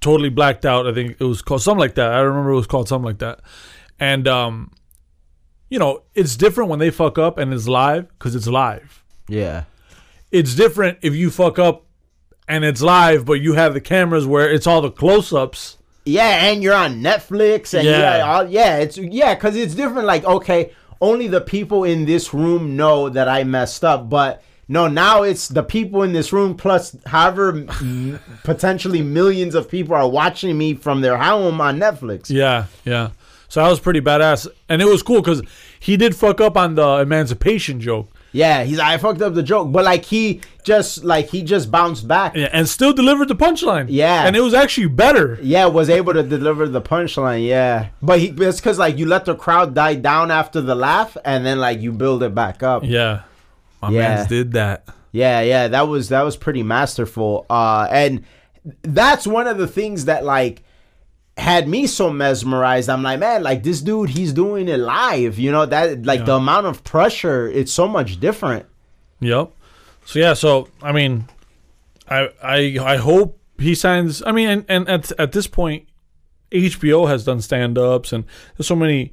totally 0.00 0.28
blacked 0.30 0.64
out, 0.66 0.86
I 0.86 0.92
think 0.94 1.16
it 1.18 1.24
was 1.24 1.42
called 1.42 1.62
something 1.62 1.80
like 1.80 1.94
that. 1.96 2.10
I 2.12 2.20
remember 2.20 2.50
it 2.50 2.56
was 2.56 2.66
called 2.66 2.88
something 2.88 3.06
like 3.06 3.18
that. 3.18 3.40
And 4.00 4.26
um 4.28 4.70
you 5.68 5.78
know, 5.78 6.02
it's 6.14 6.36
different 6.36 6.70
when 6.70 6.78
they 6.78 6.90
fuck 6.90 7.18
up 7.18 7.38
and 7.38 7.52
it's 7.52 7.68
live 7.68 8.06
cuz 8.18 8.34
it's 8.34 8.46
live. 8.48 9.02
Yeah. 9.28 9.64
It's 10.30 10.54
different 10.54 10.98
if 11.02 11.14
you 11.14 11.30
fuck 11.30 11.58
up 11.58 11.86
and 12.48 12.64
it's 12.64 12.82
live 12.82 13.24
but 13.24 13.34
you 13.40 13.54
have 13.54 13.74
the 13.74 13.80
cameras 13.80 14.26
where 14.26 14.50
it's 14.50 14.66
all 14.66 14.80
the 14.82 14.90
close-ups. 14.90 15.78
Yeah, 16.06 16.46
and 16.48 16.62
you're 16.62 16.74
on 16.74 17.00
Netflix 17.00 17.72
and 17.72 17.84
Yeah. 17.86 18.16
yeah, 18.18 18.30
all, 18.32 18.46
yeah, 18.46 18.76
it's 18.76 18.98
yeah, 18.98 19.34
cuz 19.36 19.56
it's 19.56 19.74
different 19.74 20.06
like 20.06 20.24
okay, 20.24 20.72
only 21.00 21.28
the 21.28 21.40
people 21.40 21.84
in 21.84 22.04
this 22.04 22.32
room 22.34 22.76
know 22.76 23.08
that 23.08 23.28
I 23.28 23.44
messed 23.44 23.84
up, 23.84 24.08
but 24.08 24.42
no, 24.68 24.88
now 24.88 25.22
it's 25.22 25.48
the 25.48 25.62
people 25.62 26.02
in 26.02 26.12
this 26.12 26.32
room 26.32 26.56
plus 26.56 26.96
however 27.06 27.66
potentially 28.44 29.02
millions 29.02 29.54
of 29.54 29.68
people 29.68 29.94
are 29.94 30.08
watching 30.08 30.56
me 30.56 30.74
from 30.74 31.00
their 31.00 31.18
home 31.18 31.60
on 31.60 31.78
Netflix. 31.78 32.30
Yeah, 32.30 32.66
yeah. 32.84 33.10
So 33.48 33.62
that 33.62 33.68
was 33.68 33.80
pretty 33.80 34.00
badass. 34.00 34.48
And 34.68 34.80
it 34.80 34.86
was 34.86 35.02
cool 35.02 35.22
cuz 35.22 35.42
he 35.78 35.96
did 35.96 36.16
fuck 36.16 36.40
up 36.40 36.56
on 36.56 36.76
the 36.76 37.00
emancipation 37.00 37.80
joke. 37.80 38.10
Yeah, 38.34 38.64
he's 38.64 38.80
I 38.80 38.98
fucked 38.98 39.22
up 39.22 39.34
the 39.34 39.44
joke, 39.44 39.70
but 39.70 39.84
like 39.84 40.04
he 40.04 40.40
just 40.64 41.04
like 41.04 41.28
he 41.28 41.42
just 41.44 41.70
bounced 41.70 42.08
back. 42.08 42.34
Yeah, 42.34 42.48
and 42.52 42.68
still 42.68 42.92
delivered 42.92 43.28
the 43.28 43.36
punchline. 43.36 43.86
Yeah. 43.88 44.26
And 44.26 44.34
it 44.34 44.40
was 44.40 44.54
actually 44.54 44.88
better. 44.88 45.38
Yeah, 45.40 45.66
was 45.66 45.88
able 45.88 46.14
to 46.14 46.22
deliver 46.24 46.66
the 46.66 46.82
punchline. 46.82 47.46
Yeah, 47.46 47.90
but 48.02 48.18
he, 48.18 48.34
it's 48.36 48.58
because 48.60 48.76
like 48.76 48.98
you 48.98 49.06
let 49.06 49.24
the 49.24 49.36
crowd 49.36 49.72
die 49.74 49.94
down 49.94 50.32
after 50.32 50.60
the 50.60 50.74
laugh, 50.74 51.16
and 51.24 51.46
then 51.46 51.60
like 51.60 51.80
you 51.80 51.92
build 51.92 52.24
it 52.24 52.34
back 52.34 52.64
up. 52.64 52.82
Yeah. 52.84 53.22
My 53.80 53.90
Yeah. 53.90 54.00
man's 54.16 54.28
did 54.28 54.52
that. 54.54 54.88
Yeah, 55.12 55.40
yeah, 55.42 55.68
that 55.68 55.86
was 55.86 56.08
that 56.08 56.22
was 56.22 56.36
pretty 56.36 56.64
masterful. 56.64 57.46
Uh, 57.48 57.86
and 57.88 58.24
that's 58.82 59.28
one 59.28 59.46
of 59.46 59.58
the 59.58 59.68
things 59.68 60.06
that 60.06 60.24
like 60.24 60.64
had 61.36 61.66
me 61.68 61.86
so 61.86 62.10
mesmerized. 62.10 62.88
I'm 62.88 63.02
like, 63.02 63.18
man, 63.18 63.42
like 63.42 63.62
this 63.64 63.80
dude, 63.80 64.10
he's 64.10 64.32
doing 64.32 64.68
it 64.68 64.78
live. 64.78 65.38
You 65.38 65.50
know 65.52 65.66
that 65.66 66.04
like 66.06 66.20
Yeah. 66.20 66.26
the 66.26 66.34
amount 66.36 66.66
of 66.66 66.84
pressure, 66.84 67.48
it's 67.48 67.72
so 67.72 67.88
much 67.88 68.20
different. 68.20 68.66
Yep. 69.20 69.50
So 70.06 70.18
yeah, 70.18 70.34
so 70.34 70.68
I 70.82 70.92
mean, 70.92 71.24
I 72.08 72.28
I 72.42 72.78
I 72.94 72.96
hope 72.96 73.38
he 73.58 73.74
signs. 73.74 74.22
I 74.24 74.32
mean, 74.32 74.48
and, 74.48 74.64
and 74.68 74.88
at 74.88 75.10
at 75.18 75.32
this 75.32 75.46
point, 75.46 75.88
HBO 76.52 77.08
has 77.08 77.24
done 77.24 77.40
stand 77.40 77.78
ups, 77.78 78.12
and 78.12 78.24
there's 78.56 78.66
so 78.66 78.76
many 78.76 79.10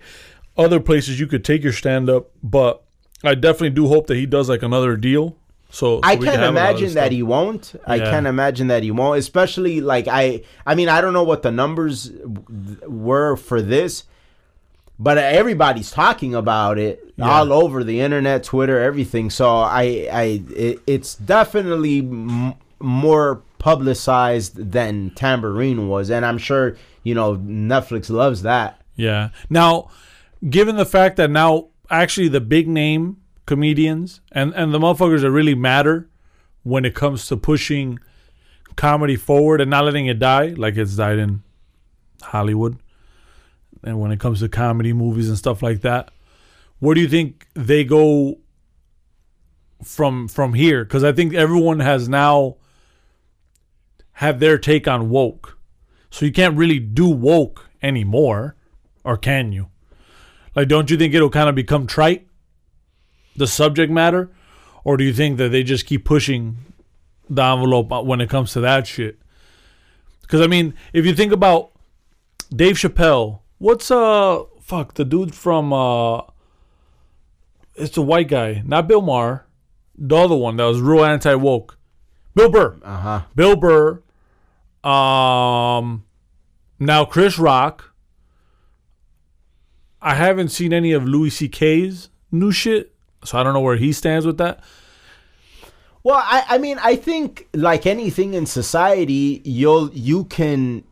other 0.58 0.80
places 0.80 1.20
you 1.20 1.28
could 1.28 1.44
take 1.46 1.64
your 1.64 1.74
stand 1.74 2.10
up. 2.10 2.30
But 2.44 2.84
I 3.24 3.36
definitely 3.36 3.72
do 3.72 3.88
hope 3.88 4.08
that 4.08 4.16
he 4.16 4.26
does 4.26 4.50
like 4.50 4.62
another 4.64 4.96
deal. 4.96 5.38
So, 5.72 5.98
so 5.98 6.00
I 6.04 6.16
can't 6.18 6.28
can 6.36 6.44
imagine 6.44 6.94
that 6.96 7.12
he 7.12 7.24
won't. 7.24 7.74
I 7.88 7.96
Yeah. 7.96 8.12
can't 8.12 8.28
imagine 8.28 8.68
that 8.68 8.84
he 8.84 8.92
won't. 8.92 9.18
Especially 9.20 9.80
like 9.82 10.08
I. 10.08 10.42
I 10.66 10.76
mean, 10.76 10.90
I 10.90 11.00
don't 11.02 11.14
know 11.14 11.24
what 11.24 11.42
the 11.44 11.52
numbers 11.52 12.10
w- 12.10 12.78
were 12.88 13.38
for 13.38 13.62
this, 13.62 14.04
but 15.00 15.18
everybody's 15.18 15.90
talking 15.90 16.36
about 16.36 16.78
it 16.78 17.02
Yeah. 17.16 17.30
all 17.30 17.54
over 17.54 17.84
the 17.86 18.02
internet, 18.02 18.44
Twitter, 18.44 18.82
everything. 18.82 19.30
So 19.30 19.48
I, 19.50 20.08
I, 20.12 20.44
it, 20.56 20.80
it's 20.86 21.16
definitely 21.16 22.00
m- 22.00 22.54
more 22.82 23.42
publicized 23.58 24.72
than 24.74 25.12
Tambourine 25.16 25.88
was, 25.88 26.10
and 26.12 26.26
I'm 26.26 26.38
sure 26.38 26.76
you 27.04 27.16
know 27.16 27.38
Netflix 27.38 28.10
loves 28.10 28.42
that. 28.42 28.82
Yeah. 28.98 29.30
Now, 29.50 29.90
given 30.50 30.76
the 30.76 30.86
fact 30.86 31.16
that 31.16 31.32
now 31.32 31.68
actually 31.90 32.28
the 32.28 32.42
big 32.42 32.68
name 32.68 33.18
comedians 33.52 34.22
and 34.32 34.54
and 34.56 34.74
the 34.74 34.80
motherfuckers 34.80 35.24
that 35.24 35.32
really 35.32 35.54
matter 35.54 36.08
when 36.64 36.86
it 36.86 36.96
comes 36.96 37.28
to 37.28 37.36
pushing 37.36 38.00
comedy 38.78 39.18
forward 39.18 39.60
and 39.60 39.70
not 39.70 39.84
letting 39.84 40.06
it 40.06 40.20
die 40.20 40.48
like 40.56 40.78
it's 40.78 40.96
died 40.96 41.20
in 41.20 41.44
Hollywood. 42.22 42.78
And 43.84 44.00
when 44.00 44.14
it 44.14 44.22
comes 44.22 44.40
to 44.40 44.48
comedy 44.48 44.94
movies 44.94 45.28
and 45.28 45.38
stuff 45.38 45.62
like 45.62 45.82
that, 45.82 46.12
where 46.80 46.96
do 46.96 47.02
you 47.02 47.10
think 47.10 47.46
they 47.54 47.84
go 47.84 48.38
from 49.84 50.30
from 50.30 50.54
here? 50.54 50.86
Because 50.86 51.04
I 51.04 51.12
think 51.12 51.34
everyone 51.34 51.82
has 51.82 52.08
now 52.08 52.56
have 54.14 54.40
their 54.40 54.58
take 54.58 54.88
on 54.88 55.10
woke. 55.10 55.58
So 56.10 56.26
you 56.26 56.32
can't 56.32 56.56
really 56.56 56.80
do 56.80 57.10
woke 57.10 57.70
anymore, 57.82 58.56
or 59.04 59.18
can 59.18 59.52
you? 59.52 59.68
Like, 60.56 60.70
don't 60.70 60.90
you 60.90 60.96
think 60.96 61.14
it'll 61.14 61.30
kind 61.30 61.50
of 61.50 61.56
become 61.56 61.86
trite, 61.86 62.28
the 63.36 63.48
subject 63.48 63.92
matter, 63.92 64.30
or 64.84 64.98
do 64.98 65.04
you 65.04 65.14
think 65.14 65.38
that 65.38 65.50
they 65.50 65.64
just 65.64 65.86
keep 65.86 66.06
pushing 66.06 66.58
the 67.30 67.44
envelope 67.44 68.06
when 68.06 68.22
it 68.22 68.30
comes 68.30 68.54
to 68.54 68.60
that 68.62 68.88
shit? 68.88 69.20
Because 70.22 70.42
I 70.42 70.48
mean, 70.48 70.74
if 70.94 71.06
you 71.06 71.14
think 71.14 71.32
about 71.32 71.72
Dave 72.54 72.76
Chappelle, 72.76 73.40
what's 73.58 73.92
uh 73.92 74.44
fuck 74.62 74.94
the 74.94 75.06
dude 75.06 75.36
from 75.36 75.74
uh, 75.74 76.22
it's 77.76 77.98
a 77.98 78.02
white 78.02 78.28
guy, 78.28 78.64
not 78.66 78.88
Bill 78.88 79.02
Maher, 79.02 79.46
the 79.98 80.16
other 80.16 80.36
one 80.36 80.58
that 80.58 80.66
was 80.66 80.82
real 80.82 81.04
anti 81.04 81.36
woke, 81.36 81.78
Bill 82.36 82.50
Burr. 82.50 82.78
Uh 82.84 82.98
huh. 82.98 83.22
Bill 83.36 83.56
Burr, 83.56 84.02
um, 84.84 86.06
now 86.80 87.06
Chris 87.06 87.38
Rock. 87.38 87.94
I 90.04 90.16
haven't 90.16 90.50
seen 90.50 90.74
any 90.74 90.94
of 90.94 91.06
Louis 91.06 91.30
C.K.'s 91.30 92.10
new 92.32 92.52
shit, 92.52 92.91
so 93.24 93.38
I 93.38 93.44
don't 93.44 93.54
know 93.54 93.62
where 93.62 93.78
he 93.78 93.92
stands 93.92 94.26
with 94.26 94.38
that. 94.38 94.64
Well, 96.04 96.22
I, 96.24 96.44
I 96.50 96.58
mean, 96.58 96.80
I 96.82 96.96
think 96.96 97.48
like 97.54 97.86
anything 97.86 98.34
in 98.34 98.46
society, 98.46 99.42
you'll 99.46 99.92
you 99.94 100.26
can 100.26 100.84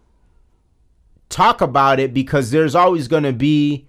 talk 1.29 1.61
about 1.61 1.99
it 1.99 2.13
because 2.13 2.51
there's 2.51 2.75
always 2.75 3.07
going 3.07 3.23
to 3.23 3.33
be 3.33 3.87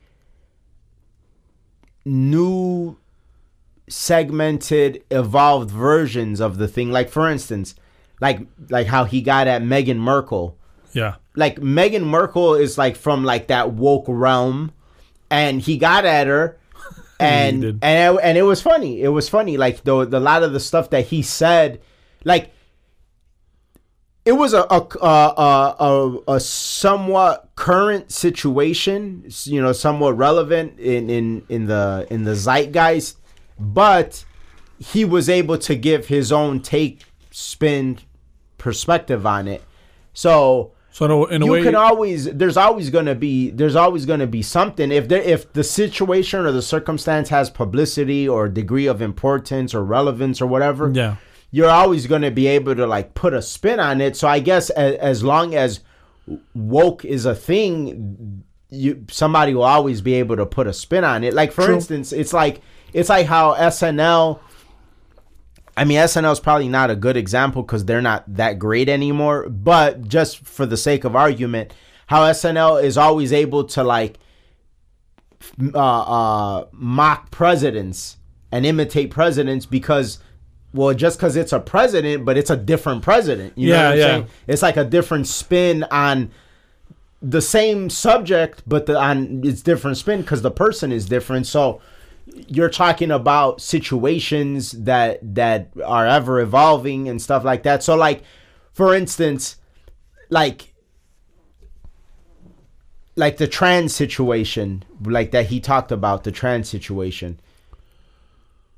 new 2.04 2.96
segmented 3.88 5.02
evolved 5.10 5.70
versions 5.70 6.40
of 6.40 6.58
the 6.58 6.68
thing. 6.68 6.90
Like 6.90 7.10
for 7.10 7.28
instance 7.28 7.74
like 8.20 8.40
like 8.68 8.86
how 8.86 9.04
he 9.04 9.20
got 9.22 9.46
at 9.46 9.62
Meghan 9.62 9.96
Markle 9.96 10.56
Yeah, 10.92 11.16
like 11.34 11.56
Meghan 11.56 12.04
Markle 12.04 12.54
is 12.54 12.78
like 12.78 12.96
from 12.96 13.24
like 13.24 13.48
that 13.48 13.72
woke 13.72 14.04
realm, 14.06 14.72
and 15.30 15.60
he 15.60 15.78
got 15.78 16.04
at 16.04 16.26
her, 16.26 16.58
Mm, 17.20 17.24
and 17.24 17.62
did. 17.62 17.78
and 17.82 18.18
and 18.22 18.38
it 18.38 18.42
was 18.42 18.62
funny. 18.62 19.02
It 19.02 19.08
was 19.08 19.28
funny. 19.28 19.56
Like 19.56 19.84
the 19.84 20.04
the 20.04 20.20
lot 20.20 20.42
of 20.42 20.52
the 20.52 20.60
stuff 20.60 20.90
that 20.90 21.06
he 21.06 21.22
said, 21.22 21.80
like 22.24 22.50
it 24.24 24.32
was 24.32 24.54
a 24.54 24.62
a 24.62 24.86
a, 25.02 25.76
a, 25.78 26.34
a 26.34 26.40
somewhat 26.40 27.50
current 27.56 28.10
situation, 28.10 29.24
you 29.44 29.60
know, 29.60 29.72
somewhat 29.72 30.16
relevant 30.16 30.78
in 30.78 31.10
in 31.10 31.42
in 31.48 31.66
the 31.66 32.06
in 32.10 32.24
the 32.24 32.34
zeitgeist, 32.34 33.16
but 33.58 34.24
he 34.78 35.04
was 35.04 35.28
able 35.28 35.58
to 35.58 35.74
give 35.74 36.06
his 36.06 36.32
own 36.32 36.60
take, 36.60 37.02
spin, 37.30 37.98
perspective 38.56 39.26
on 39.26 39.46
it. 39.46 39.62
So 40.14 40.72
so 40.92 41.04
in 41.04 41.10
a, 41.10 41.24
in 41.26 41.42
a 41.42 41.44
you 41.46 41.52
way, 41.52 41.62
can 41.62 41.74
always 41.76 42.24
there's 42.24 42.56
always 42.56 42.90
going 42.90 43.06
to 43.06 43.14
be 43.14 43.50
there's 43.50 43.76
always 43.76 44.06
going 44.06 44.20
to 44.20 44.26
be 44.26 44.42
something. 44.42 44.90
If 44.90 45.08
there 45.08 45.22
if 45.22 45.52
the 45.52 45.62
situation 45.62 46.44
or 46.44 46.52
the 46.52 46.62
circumstance 46.62 47.28
has 47.28 47.48
publicity 47.48 48.28
or 48.28 48.48
degree 48.48 48.86
of 48.86 49.00
importance 49.00 49.72
or 49.72 49.84
relevance 49.84 50.40
or 50.40 50.46
whatever 50.46 50.90
yeah, 50.92 51.16
you're 51.52 51.70
always 51.70 52.06
going 52.06 52.22
to 52.22 52.30
be 52.30 52.48
able 52.48 52.74
to 52.74 52.86
like 52.86 53.14
put 53.14 53.34
a 53.34 53.42
spin 53.42 53.78
on 53.78 54.00
it. 54.00 54.16
So 54.16 54.26
i 54.26 54.40
guess 54.40 54.70
as, 54.70 54.96
as 54.96 55.24
long 55.24 55.54
as 55.54 55.80
woke 56.54 57.04
is 57.04 57.24
a 57.24 57.34
thing 57.34 58.44
you 58.68 59.04
somebody 59.10 59.54
will 59.54 59.62
always 59.62 60.00
be 60.00 60.14
able 60.14 60.36
to 60.36 60.46
put 60.46 60.66
a 60.66 60.72
spin 60.72 61.04
on 61.04 61.22
it. 61.22 61.34
Like 61.34 61.52
for 61.52 61.66
True. 61.66 61.74
instance 61.74 62.12
it's 62.12 62.32
like 62.32 62.62
it's 62.92 63.08
like 63.08 63.26
how 63.26 63.54
snl 63.54 64.40
I 65.76 65.84
mean, 65.84 65.98
SNL 65.98 66.32
is 66.32 66.40
probably 66.40 66.68
not 66.68 66.90
a 66.90 66.96
good 66.96 67.16
example 67.16 67.62
because 67.62 67.84
they're 67.84 68.02
not 68.02 68.24
that 68.36 68.58
great 68.58 68.88
anymore. 68.88 69.48
But 69.48 70.08
just 70.08 70.38
for 70.38 70.66
the 70.66 70.76
sake 70.76 71.04
of 71.04 71.16
argument, 71.16 71.72
how 72.06 72.22
SNL 72.22 72.82
is 72.82 72.98
always 72.98 73.32
able 73.32 73.64
to 73.64 73.82
like 73.84 74.18
uh, 75.74 75.78
uh, 75.78 76.66
mock 76.72 77.30
presidents 77.30 78.18
and 78.52 78.66
imitate 78.66 79.10
presidents 79.10 79.64
because, 79.64 80.18
well, 80.74 80.92
just 80.92 81.18
because 81.18 81.36
it's 81.36 81.52
a 81.52 81.60
president, 81.60 82.24
but 82.24 82.36
it's 82.36 82.50
a 82.50 82.56
different 82.56 83.02
president. 83.02 83.56
You 83.56 83.70
know 83.70 83.74
Yeah, 83.74 83.84
what 83.84 83.92
I'm 83.92 83.98
yeah. 83.98 84.04
saying? 84.06 84.26
It's 84.48 84.62
like 84.62 84.76
a 84.76 84.84
different 84.84 85.28
spin 85.28 85.84
on 85.90 86.30
the 87.22 87.40
same 87.42 87.90
subject, 87.90 88.62
but 88.66 88.86
the 88.86 88.98
on 88.98 89.42
it's 89.44 89.62
different 89.62 89.96
spin 89.98 90.22
because 90.22 90.42
the 90.42 90.50
person 90.50 90.90
is 90.90 91.06
different. 91.06 91.46
So 91.46 91.80
you're 92.34 92.70
talking 92.70 93.10
about 93.10 93.60
situations 93.60 94.72
that 94.72 95.18
that 95.34 95.70
are 95.84 96.06
ever 96.06 96.40
evolving 96.40 97.08
and 97.08 97.20
stuff 97.20 97.44
like 97.44 97.62
that. 97.64 97.82
So 97.82 97.96
like 97.96 98.22
for 98.72 98.94
instance, 98.94 99.56
like 100.28 100.72
like 103.16 103.36
the 103.36 103.48
trans 103.48 103.94
situation, 103.94 104.84
like 105.02 105.30
that 105.32 105.46
he 105.46 105.60
talked 105.60 105.92
about 105.92 106.24
the 106.24 106.32
trans 106.32 106.68
situation. 106.68 107.40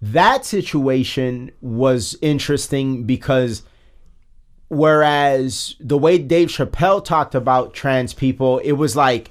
That 0.00 0.44
situation 0.44 1.52
was 1.60 2.16
interesting 2.20 3.04
because 3.04 3.62
whereas 4.68 5.76
the 5.78 5.98
way 5.98 6.18
Dave 6.18 6.48
Chappelle 6.48 7.04
talked 7.04 7.34
about 7.34 7.74
trans 7.74 8.12
people, 8.14 8.58
it 8.58 8.72
was 8.72 8.96
like 8.96 9.30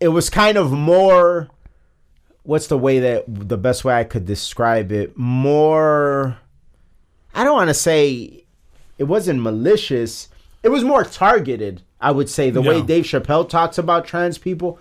it 0.00 0.08
was 0.08 0.30
kind 0.30 0.56
of 0.56 0.72
more 0.72 1.50
what's 2.44 2.68
the 2.68 2.78
way 2.78 3.00
that 3.00 3.24
the 3.26 3.56
best 3.56 3.84
way 3.84 3.94
I 3.94 4.04
could 4.04 4.24
describe 4.24 4.92
it? 4.92 5.16
More 5.16 6.38
I 7.34 7.42
don't 7.42 7.54
want 7.54 7.68
to 7.68 7.74
say 7.74 8.44
it 8.96 9.04
wasn't 9.04 9.42
malicious. 9.42 10.28
It 10.62 10.68
was 10.68 10.84
more 10.84 11.04
targeted, 11.04 11.82
I 12.00 12.12
would 12.12 12.30
say, 12.30 12.50
the 12.50 12.62
way 12.62 12.80
Dave 12.80 13.04
Chappelle 13.04 13.48
talks 13.48 13.76
about 13.76 14.06
trans 14.06 14.38
people. 14.38 14.78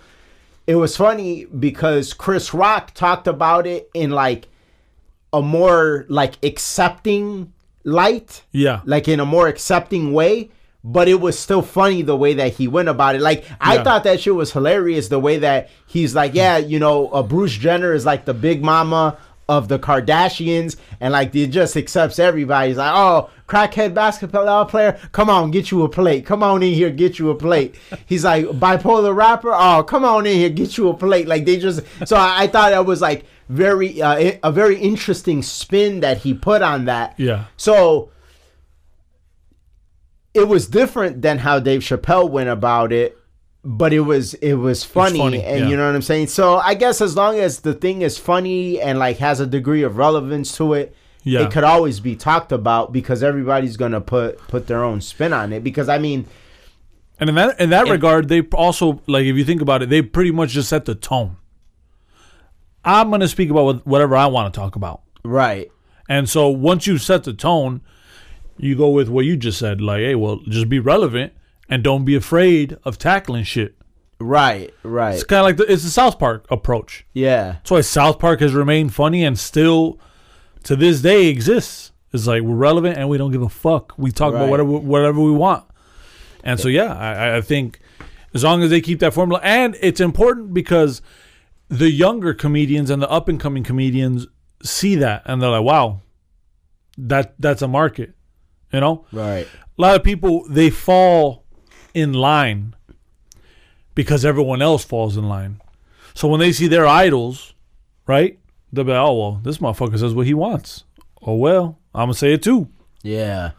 It 0.68 0.76
was 0.76 0.96
funny 0.96 1.46
because 1.46 2.14
Chris 2.14 2.54
Rock 2.54 2.94
talked 2.94 3.28
about 3.28 3.68
it 3.68 3.90
in 3.94 4.12
like 4.12 4.48
a 5.34 5.42
more 5.42 6.06
like 6.08 6.36
accepting 6.46 7.52
light 7.84 8.44
yeah, 8.54 8.82
like 8.86 9.10
in 9.10 9.20
a 9.20 9.26
more 9.26 9.48
accepting 9.48 10.14
way 10.14 10.52
but 10.84 11.08
it 11.08 11.20
was 11.22 11.40
still 11.40 11.62
funny 11.62 12.02
the 12.02 12.16
way 12.16 12.34
that 12.34 12.54
he 12.54 12.68
went 12.68 12.90
about 12.90 13.16
it. 13.16 13.22
Like 13.22 13.46
i 13.62 13.76
Yeah. 13.76 13.84
thought 13.84 14.04
that 14.04 14.20
shit 14.20 14.36
was 14.36 14.52
hilarious 14.52 15.08
the 15.08 15.20
way 15.20 15.38
that 15.40 15.70
he's 15.88 16.14
like 16.14 16.34
yeah 16.34 16.58
you 16.58 16.80
know 16.80 17.08
uh, 17.10 17.24
bruce 17.24 17.54
jenner 17.54 17.94
is 17.94 18.06
like 18.06 18.26
the 18.26 18.34
big 18.34 18.64
mama 18.64 19.18
of 19.50 19.68
the 19.68 19.78
kardashians 19.78 20.78
and 21.02 21.12
like 21.12 21.34
he 21.34 21.46
just 21.48 21.76
accepts 21.76 22.18
everybody. 22.18 22.70
He's 22.70 22.78
like 22.78 22.94
oh 22.96 23.30
crackhead 23.48 23.94
basketball 23.94 24.66
player 24.66 24.98
come 25.12 25.30
on 25.30 25.52
get 25.52 25.70
you 25.72 25.84
a 25.84 25.90
plate. 25.90 26.26
Come 26.26 26.42
on 26.44 26.64
in 26.64 26.74
here 26.74 26.90
get 26.90 27.20
you 27.20 27.30
a 27.30 27.36
plate. 27.36 27.76
He's 28.06 28.24
like 28.24 28.46
bipolar 28.46 29.14
rapper? 29.16 29.52
Oh 29.54 29.84
come 29.84 30.06
on 30.06 30.26
in 30.26 30.36
here 30.38 30.50
get 30.50 30.78
you 30.78 30.88
a 30.90 30.94
plate. 30.94 31.28
Like 31.28 31.46
they 31.46 31.58
just 31.58 31.82
so 32.06 32.16
i, 32.16 32.44
I 32.44 32.48
thought 32.48 32.70
that 32.72 32.86
was 32.86 33.02
like 33.02 33.26
very 33.50 34.02
uh, 34.02 34.38
a 34.44 34.52
very 34.52 34.80
interesting 34.80 35.44
spin 35.44 36.00
that 36.00 36.20
he 36.20 36.34
put 36.34 36.62
on 36.62 36.86
that. 36.86 37.14
Yeah, 37.18 37.46
so 37.58 38.12
it 40.34 40.48
was 40.48 40.68
different 40.68 41.22
than 41.22 41.40
how 41.40 41.60
Dave 41.60 41.82
Chappelle 41.82 42.30
went 42.30 42.50
about 42.50 42.92
it, 42.92 43.18
but 43.64 43.94
it 43.94 44.02
was 44.02 44.34
it 44.36 44.54
was 44.56 44.84
funny, 44.84 45.20
funny, 45.20 45.44
and 45.44 45.60
yeah. 45.62 45.68
you 45.70 45.78
know 45.78 45.86
what 45.86 45.96
I'm 45.96 46.02
saying. 46.02 46.28
So 46.28 46.58
I 46.58 46.74
guess 46.74 47.02
as 47.02 47.16
long 47.16 47.38
as 47.40 47.60
the 47.62 47.74
thing 47.74 48.02
is 48.02 48.18
funny 48.18 48.82
and 48.82 49.00
like 49.00 49.18
has 49.18 49.40
a 49.40 49.48
degree 49.48 49.84
of 49.84 49.98
relevance 49.98 50.56
to 50.58 50.74
it, 50.74 50.96
Yeah. 51.24 51.42
it 51.42 51.52
could 51.52 51.64
always 51.64 52.00
be 52.00 52.16
talked 52.16 52.52
about 52.52 52.92
because 52.92 53.24
everybody's 53.24 53.78
gonna 53.78 54.02
put 54.02 54.38
put 54.48 54.68
their 54.68 54.84
own 54.84 55.02
spin 55.02 55.34
on 55.34 55.54
it. 55.54 55.64
Because 55.64 55.88
I 55.88 55.98
mean, 56.00 56.26
And 57.20 57.30
in 57.30 57.36
that 57.36 57.60
in 57.60 57.70
that 57.70 57.84
And- 57.84 57.92
regard, 57.92 58.28
they 58.28 58.42
also 58.54 59.02
like 59.08 59.26
if 59.26 59.36
you 59.38 59.46
think 59.46 59.62
about 59.62 59.82
it, 59.84 59.90
they 59.90 60.02
pretty 60.02 60.32
much 60.32 60.50
just 60.50 60.70
set 60.70 60.86
the 60.86 60.96
tone. 60.96 61.38
I'm 62.84 63.10
gonna 63.12 63.28
speak 63.30 63.50
about 63.50 63.86
whatever 63.88 64.16
I 64.18 64.26
want 64.26 64.54
to 64.54 64.60
talk 64.60 64.76
about, 64.76 65.02
right, 65.24 65.72
and 66.10 66.28
so 66.28 66.50
once 66.50 66.86
you 66.86 66.98
set 66.98 67.24
the 67.24 67.34
tone, 67.34 67.80
you 68.58 68.76
go 68.76 68.90
with 68.90 69.10
what 69.10 69.26
you 69.26 69.38
just 69.38 69.60
said. 69.60 69.82
Like, 69.82 70.00
hey, 70.00 70.16
well, 70.16 70.40
just 70.48 70.70
be 70.70 70.80
relevant 70.80 71.34
and 71.70 71.84
don't 71.84 72.06
be 72.06 72.16
afraid 72.16 72.78
of 72.84 72.98
tackling 72.98 73.44
shit. 73.44 73.76
right, 74.20 74.74
right, 74.84 75.16
It's 75.16 75.24
kind 75.24 75.40
of 75.40 75.46
like 75.46 75.58
the, 75.58 75.72
it's 75.72 75.84
the 75.84 75.90
South 75.90 76.20
Park 76.20 76.46
approach. 76.50 77.06
yeah, 77.14 77.54
That's 77.54 77.72
why 77.72 77.82
South 77.82 78.20
Park 78.20 78.40
has 78.42 78.54
remained 78.54 78.94
funny 78.94 79.24
and 79.24 79.38
still 79.38 80.00
to 80.64 80.76
this 80.76 81.02
day 81.02 81.28
exists. 81.28 81.92
It's 82.14 82.28
like 82.28 82.44
we're 82.44 82.56
relevant 82.56 82.98
and 82.98 83.10
we 83.10 83.18
don't 83.18 83.32
give 83.32 83.42
a 83.42 83.50
fuck. 83.50 83.94
We 83.98 84.12
talk 84.12 84.34
about 84.34 84.50
whatever 84.50 84.70
whatever 84.70 85.20
we 85.20 85.32
want. 85.32 85.66
And 86.44 86.60
so 86.60 86.68
yeah, 86.68 86.94
I, 86.94 87.38
I 87.38 87.42
think 87.42 87.80
as 88.36 88.44
long 88.44 88.62
as 88.62 88.70
they 88.70 88.82
keep 88.82 89.00
that 89.00 89.14
formula, 89.14 89.42
and 89.44 89.76
it's 89.82 90.00
important 90.00 90.54
because 90.54 91.02
the 91.70 91.90
younger 91.90 92.34
comedians 92.36 92.92
and 92.92 93.02
the 93.02 93.10
up 93.10 93.28
and 93.28 93.40
coming 93.40 93.64
comedians 93.64 94.28
see 94.62 94.94
that 94.96 95.24
and 95.26 95.42
they're 95.42 95.50
like, 95.50 95.64
wow, 95.64 96.02
that 96.98 97.34
that's 97.40 97.62
a 97.64 97.68
market. 97.68 98.14
You 98.74 98.80
know, 98.80 99.06
right, 99.12 99.46
a 99.78 99.82
lot 99.82 99.96
of 99.96 100.04
people 100.04 100.46
they 100.50 100.70
fall 100.72 101.44
in 101.94 102.14
line 102.14 102.76
because 103.96 104.26
everyone 104.26 104.62
else 104.62 104.84
falls 104.84 105.16
in 105.16 105.30
line. 105.30 105.62
So 106.16 106.28
when 106.28 106.40
they 106.40 106.52
see 106.52 106.68
their 106.68 106.88
idols, 106.88 107.54
right? 108.08 108.40
They'll 108.72 108.84
be 108.86 108.92
like, 108.92 109.00
oh 109.00 109.14
well, 109.14 109.40
this 109.44 109.60
motherfucker 109.60 110.00
says 110.00 110.16
what 110.16 110.26
he 110.26 110.34
wants. 110.34 110.86
Oh 111.22 111.36
well, 111.36 111.78
I'm 111.94 112.06
gonna 112.08 112.16
say 112.16 112.34
it 112.34 112.42
too. 112.44 112.68
yeah. 113.04 113.52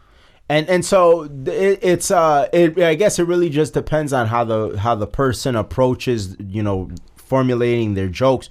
And 0.47 0.69
and 0.69 0.85
so 0.85 1.23
it, 1.23 1.79
it's 1.81 2.11
uh 2.11 2.47
it 2.53 2.77
I 2.77 2.93
guess 2.93 3.17
it 3.17 3.23
really 3.23 3.49
just 3.49 3.73
depends 3.73 4.13
on 4.13 4.27
how 4.27 4.43
the 4.43 4.77
how 4.77 4.93
the 4.93 5.07
person 5.07 5.55
approaches 5.55 6.35
you 6.39 6.61
know 6.61 6.89
formulating 7.15 7.95
their 7.95 8.09
jokes. 8.09 8.49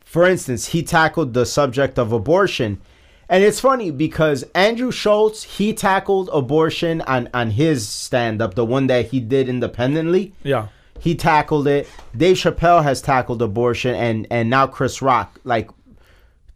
For 0.00 0.24
instance, 0.26 0.68
he 0.68 0.82
tackled 0.82 1.34
the 1.34 1.44
subject 1.44 1.98
of 1.98 2.12
abortion. 2.12 2.80
And 3.28 3.44
it's 3.44 3.60
funny 3.60 3.90
because 3.90 4.42
Andrew 4.54 4.90
Schulz, 4.90 5.42
he 5.42 5.74
tackled 5.74 6.30
abortion 6.32 7.02
on 7.02 7.28
on 7.34 7.50
his 7.50 7.86
stand 7.86 8.40
up, 8.40 8.54
the 8.54 8.64
one 8.64 8.86
that 8.86 9.08
he 9.08 9.20
did 9.20 9.48
independently. 9.48 10.32
Yeah, 10.42 10.68
He 10.98 11.14
tackled 11.14 11.66
it. 11.68 11.88
Dave 12.16 12.36
Chappelle 12.36 12.82
has 12.82 13.02
tackled 13.02 13.42
abortion, 13.42 13.94
and 13.94 14.26
and 14.30 14.48
now 14.48 14.66
Chris 14.66 15.02
Rock, 15.02 15.38
like 15.44 15.68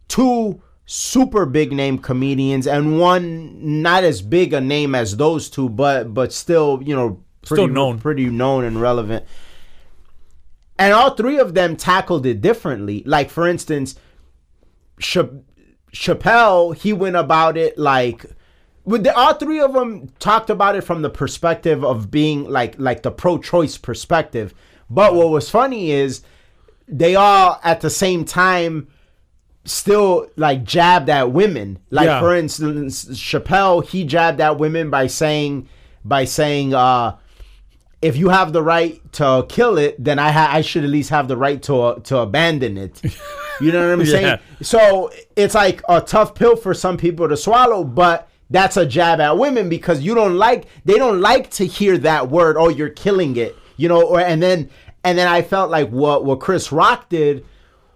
two 0.07 0.61
super 0.85 1.45
big 1.45 1.71
name 1.71 1.97
comedians, 1.99 2.65
and 2.65 2.99
one 2.99 3.81
not 3.83 4.03
as 4.03 4.21
big 4.23 4.51
a 4.53 4.59
name 4.59 4.95
as 4.95 5.15
those 5.17 5.49
two, 5.51 5.69
but 5.69 6.11
but 6.13 6.33
still, 6.33 6.81
you 6.83 6.95
know, 6.95 7.23
pretty, 7.45 7.63
Still 7.63 7.67
known. 7.67 7.99
pretty 7.99 8.25
known 8.31 8.63
and 8.63 8.81
relevant. 8.81 9.25
And 10.79 10.91
all 10.91 11.11
three 11.11 11.37
of 11.37 11.53
them 11.53 11.75
tackled 11.75 12.25
it 12.25 12.41
differently. 12.41 13.03
Like 13.05 13.29
for 13.29 13.47
instance, 13.47 13.95
Chappelle, 15.93 16.75
he 16.75 16.91
went 16.91 17.15
about 17.15 17.55
it 17.57 17.77
like 17.77 18.25
with 18.85 19.03
the, 19.03 19.15
all 19.15 19.33
three 19.35 19.59
of 19.61 19.73
them 19.73 20.09
talked 20.19 20.49
about 20.49 20.75
it 20.75 20.81
from 20.81 21.01
the 21.01 21.09
perspective 21.09 21.83
of 21.85 22.11
being 22.11 22.45
like 22.45 22.75
like 22.77 23.03
the 23.03 23.11
pro-choice 23.11 23.77
perspective. 23.77 24.53
But 24.89 25.15
what 25.15 25.29
was 25.29 25.49
funny 25.49 25.91
is 25.91 26.21
they 26.87 27.15
all 27.15 27.59
at 27.63 27.81
the 27.81 27.89
same 27.89 28.25
time 28.25 28.87
still 29.65 30.27
like 30.35 30.63
jabbed 30.63 31.09
at 31.09 31.31
women. 31.31 31.79
Like 31.89 32.07
Yeah. 32.07 32.19
for 32.19 32.35
instance, 32.35 33.05
Chappelle 33.05 33.85
he 33.87 34.03
jabbed 34.03 34.41
at 34.41 34.57
women 34.57 34.89
by 34.89 35.07
saying 35.07 35.69
by 36.03 36.25
saying 36.25 36.73
uh 36.73 37.15
if 38.03 38.17
you 38.17 38.29
have 38.29 38.53
the 38.53 38.61
right 38.61 39.01
to 39.13 39.45
kill 39.49 39.77
it, 39.77 40.01
then 40.03 40.19
I 40.19 40.31
ha- 40.31 40.49
I 40.51 40.61
should 40.61 40.83
at 40.83 40.89
least 40.89 41.09
have 41.09 41.27
the 41.27 41.37
right 41.37 41.61
to 41.63 41.81
uh, 41.81 41.99
to 42.01 42.17
abandon 42.19 42.77
it. 42.77 43.01
You 43.61 43.71
know 43.71 43.87
what 43.89 43.99
I'm 43.99 44.05
saying? 44.17 44.39
So 44.61 45.11
it's 45.35 45.55
like 45.55 45.81
a 45.89 46.01
tough 46.01 46.35
pill 46.35 46.55
for 46.55 46.73
some 46.73 46.97
people 46.97 47.27
to 47.29 47.37
swallow, 47.37 47.83
but 47.83 48.27
that's 48.49 48.77
a 48.77 48.85
jab 48.85 49.19
at 49.19 49.37
women 49.37 49.69
because 49.69 50.01
you 50.01 50.13
don't 50.15 50.37
like 50.37 50.65
they 50.85 50.95
don't 50.95 51.21
like 51.21 51.49
to 51.51 51.65
hear 51.65 51.97
that 51.99 52.29
word. 52.29 52.57
Oh, 52.57 52.69
you're 52.69 52.89
killing 52.89 53.35
it, 53.37 53.55
you 53.77 53.87
know. 53.89 54.01
Or 54.01 54.19
and 54.19 54.41
then 54.43 54.69
and 55.03 55.17
then 55.17 55.27
I 55.27 55.41
felt 55.41 55.71
like 55.71 55.89
what 55.89 56.25
what 56.25 56.39
Chris 56.39 56.71
Rock 56.71 57.09
did 57.09 57.45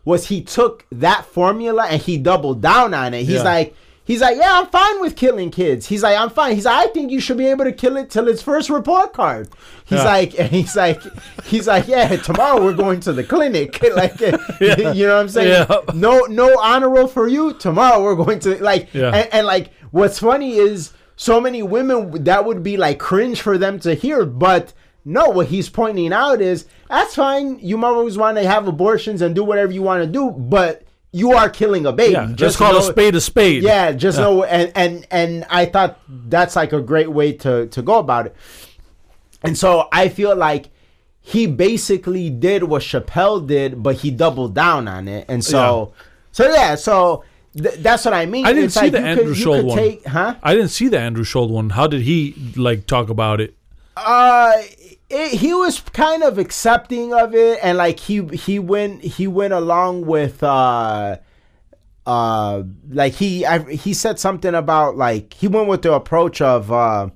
was 0.06 0.28
he 0.28 0.42
took 0.42 0.86
that 0.92 1.26
formula 1.26 1.86
and 1.88 2.02
he 2.02 2.18
doubled 2.18 2.62
down 2.62 2.94
on 2.94 3.14
it. 3.14 3.20
He's 3.24 3.36
Yeah. 3.36 3.44
like. 3.44 3.76
He's 4.08 4.22
like, 4.22 4.38
yeah, 4.38 4.60
I'm 4.60 4.68
fine 4.68 5.02
with 5.02 5.18
killing 5.18 5.52
kids. 5.52 5.86
He's 5.86 6.02
like, 6.02 6.18
I'm 6.18 6.30
fine. 6.30 6.56
He's 6.56 6.64
like, 6.64 6.88
I 6.88 6.92
think 6.94 7.12
you 7.12 7.20
should 7.20 7.38
be 7.38 7.48
able 7.48 7.66
to 7.66 7.74
kill 7.74 7.98
it 7.98 8.10
till 8.10 8.28
its 8.30 8.42
first 8.42 8.70
report 8.70 9.12
card. 9.12 9.50
He's 9.86 10.00
Yeah. 10.00 10.06
like, 10.06 10.40
and 10.40 10.50
he's 10.58 10.76
like, 10.78 11.02
he's 11.44 11.68
like, 11.68 11.88
yeah, 11.90 12.16
tomorrow 12.16 12.64
we're 12.64 12.74
going 12.74 13.02
to 13.02 13.12
the 13.12 13.24
clinic. 13.26 13.84
like, 13.96 14.18
you 14.22 15.06
know 15.06 15.16
what 15.16 15.22
I'm 15.22 15.30
saying? 15.30 15.66
Yeah. 15.70 15.80
No, 15.94 16.22
no 16.22 16.58
honor 16.60 16.90
roll 16.90 17.08
for 17.08 17.28
you. 17.28 17.54
Tomorrow 17.56 18.02
we're 18.02 18.16
going 18.16 18.40
to 18.40 18.64
like, 18.64 18.94
Yeah. 18.94 19.12
and, 19.14 19.30
and 19.34 19.46
like, 19.46 19.72
what's 19.92 20.20
funny 20.20 20.56
is 20.56 20.94
so 21.18 21.42
many 21.42 21.62
women 21.62 22.24
that 22.24 22.46
would 22.46 22.64
be 22.64 22.78
like 22.78 23.00
cringe 23.00 23.42
for 23.42 23.58
them 23.58 23.78
to 23.82 23.94
hear, 23.94 24.26
but 24.26 24.72
no, 25.04 25.30
what 25.30 25.48
he's 25.48 25.68
pointing 25.70 26.14
out 26.14 26.42
is 26.42 26.66
that's 26.90 27.16
fine. 27.16 27.60
You 27.60 27.78
might 27.78 27.90
always 27.90 28.18
want 28.18 28.38
to 28.38 28.48
have 28.48 28.68
abortions 28.70 29.22
and 29.22 29.36
do 29.36 29.44
whatever 29.44 29.72
you 29.74 29.82
want 29.82 30.04
to 30.04 30.10
do, 30.10 30.32
but 30.32 30.84
you 31.12 31.32
are 31.34 31.50
killing 31.50 31.86
a 31.86 31.92
baby. 31.94 32.14
yeah. 32.14 32.32
Just, 32.36 32.58
call 32.58 32.78
a 32.78 32.84
spade 32.84 33.16
a 33.16 33.22
spade. 33.22 33.64
yeah, 33.64 33.92
just 33.94 34.18
know 34.18 34.44
and 34.44 34.72
and 34.76 35.08
and 35.10 35.46
I 35.50 35.66
thought 35.66 36.00
that's 36.08 36.56
like 36.56 36.74
a 36.74 36.82
great 36.82 37.10
way 37.12 37.34
to 37.34 37.68
to 37.68 37.82
go 37.82 37.98
about 38.00 38.28
it. 38.28 38.36
And 39.44 39.58
so 39.58 39.88
I 39.92 40.10
feel 40.10 40.36
like 40.36 40.70
he 41.22 41.46
basically 41.48 42.30
did 42.30 42.64
what 42.64 42.82
Chappelle 42.82 43.46
did, 43.46 43.82
but 43.84 43.98
he 43.98 44.12
doubled 44.12 44.54
down 44.56 44.88
on 44.88 45.08
it. 45.08 45.26
And 45.30 45.44
so 45.44 45.94
so 46.32 46.50
yeah, 46.52 46.76
so 46.76 47.24
th- 47.58 47.76
that's 47.76 48.06
what 48.06 48.14
I 48.14 48.26
mean. 48.26 48.46
I 48.46 48.50
didn't 48.54 48.66
It's 48.66 48.74
see 48.76 48.82
like 48.82 48.92
the 48.92 49.00
Andrew 49.00 49.28
could, 49.34 49.38
Schulz 49.38 49.64
one. 49.64 49.78
take 49.78 50.06
huh? 50.06 50.36
I 50.44 50.54
didn't 50.54 50.70
see 50.70 50.88
the 50.88 51.00
Andrew 51.00 51.24
Schulz 51.24 51.52
one. 51.52 51.72
How 51.72 51.88
did 51.88 52.02
he 52.02 52.54
like 52.56 52.86
talk 52.86 53.10
about 53.10 53.42
it? 53.42 53.56
Uh 53.96 54.54
it, 55.10 55.40
he 55.40 55.54
was 55.54 55.80
kind 55.80 56.24
of 56.24 56.38
accepting 56.38 57.14
of 57.14 57.34
it 57.34 57.60
and 57.64 57.78
like 57.78 58.00
he 58.00 58.26
he 58.28 58.60
went 58.60 59.02
he 59.02 59.28
went 59.28 59.54
along 59.54 60.06
with 60.06 60.44
uh 60.44 61.18
uh 62.06 62.64
like 62.90 63.14
he 63.14 63.46
I, 63.46 63.60
he 63.72 63.94
said 63.94 64.20
something 64.20 64.54
about 64.54 64.98
like 64.98 65.34
he 65.34 65.48
went 65.48 65.68
with 65.68 65.82
the 65.82 65.94
approach 65.94 66.42
of 66.42 66.72
uh 66.72 67.10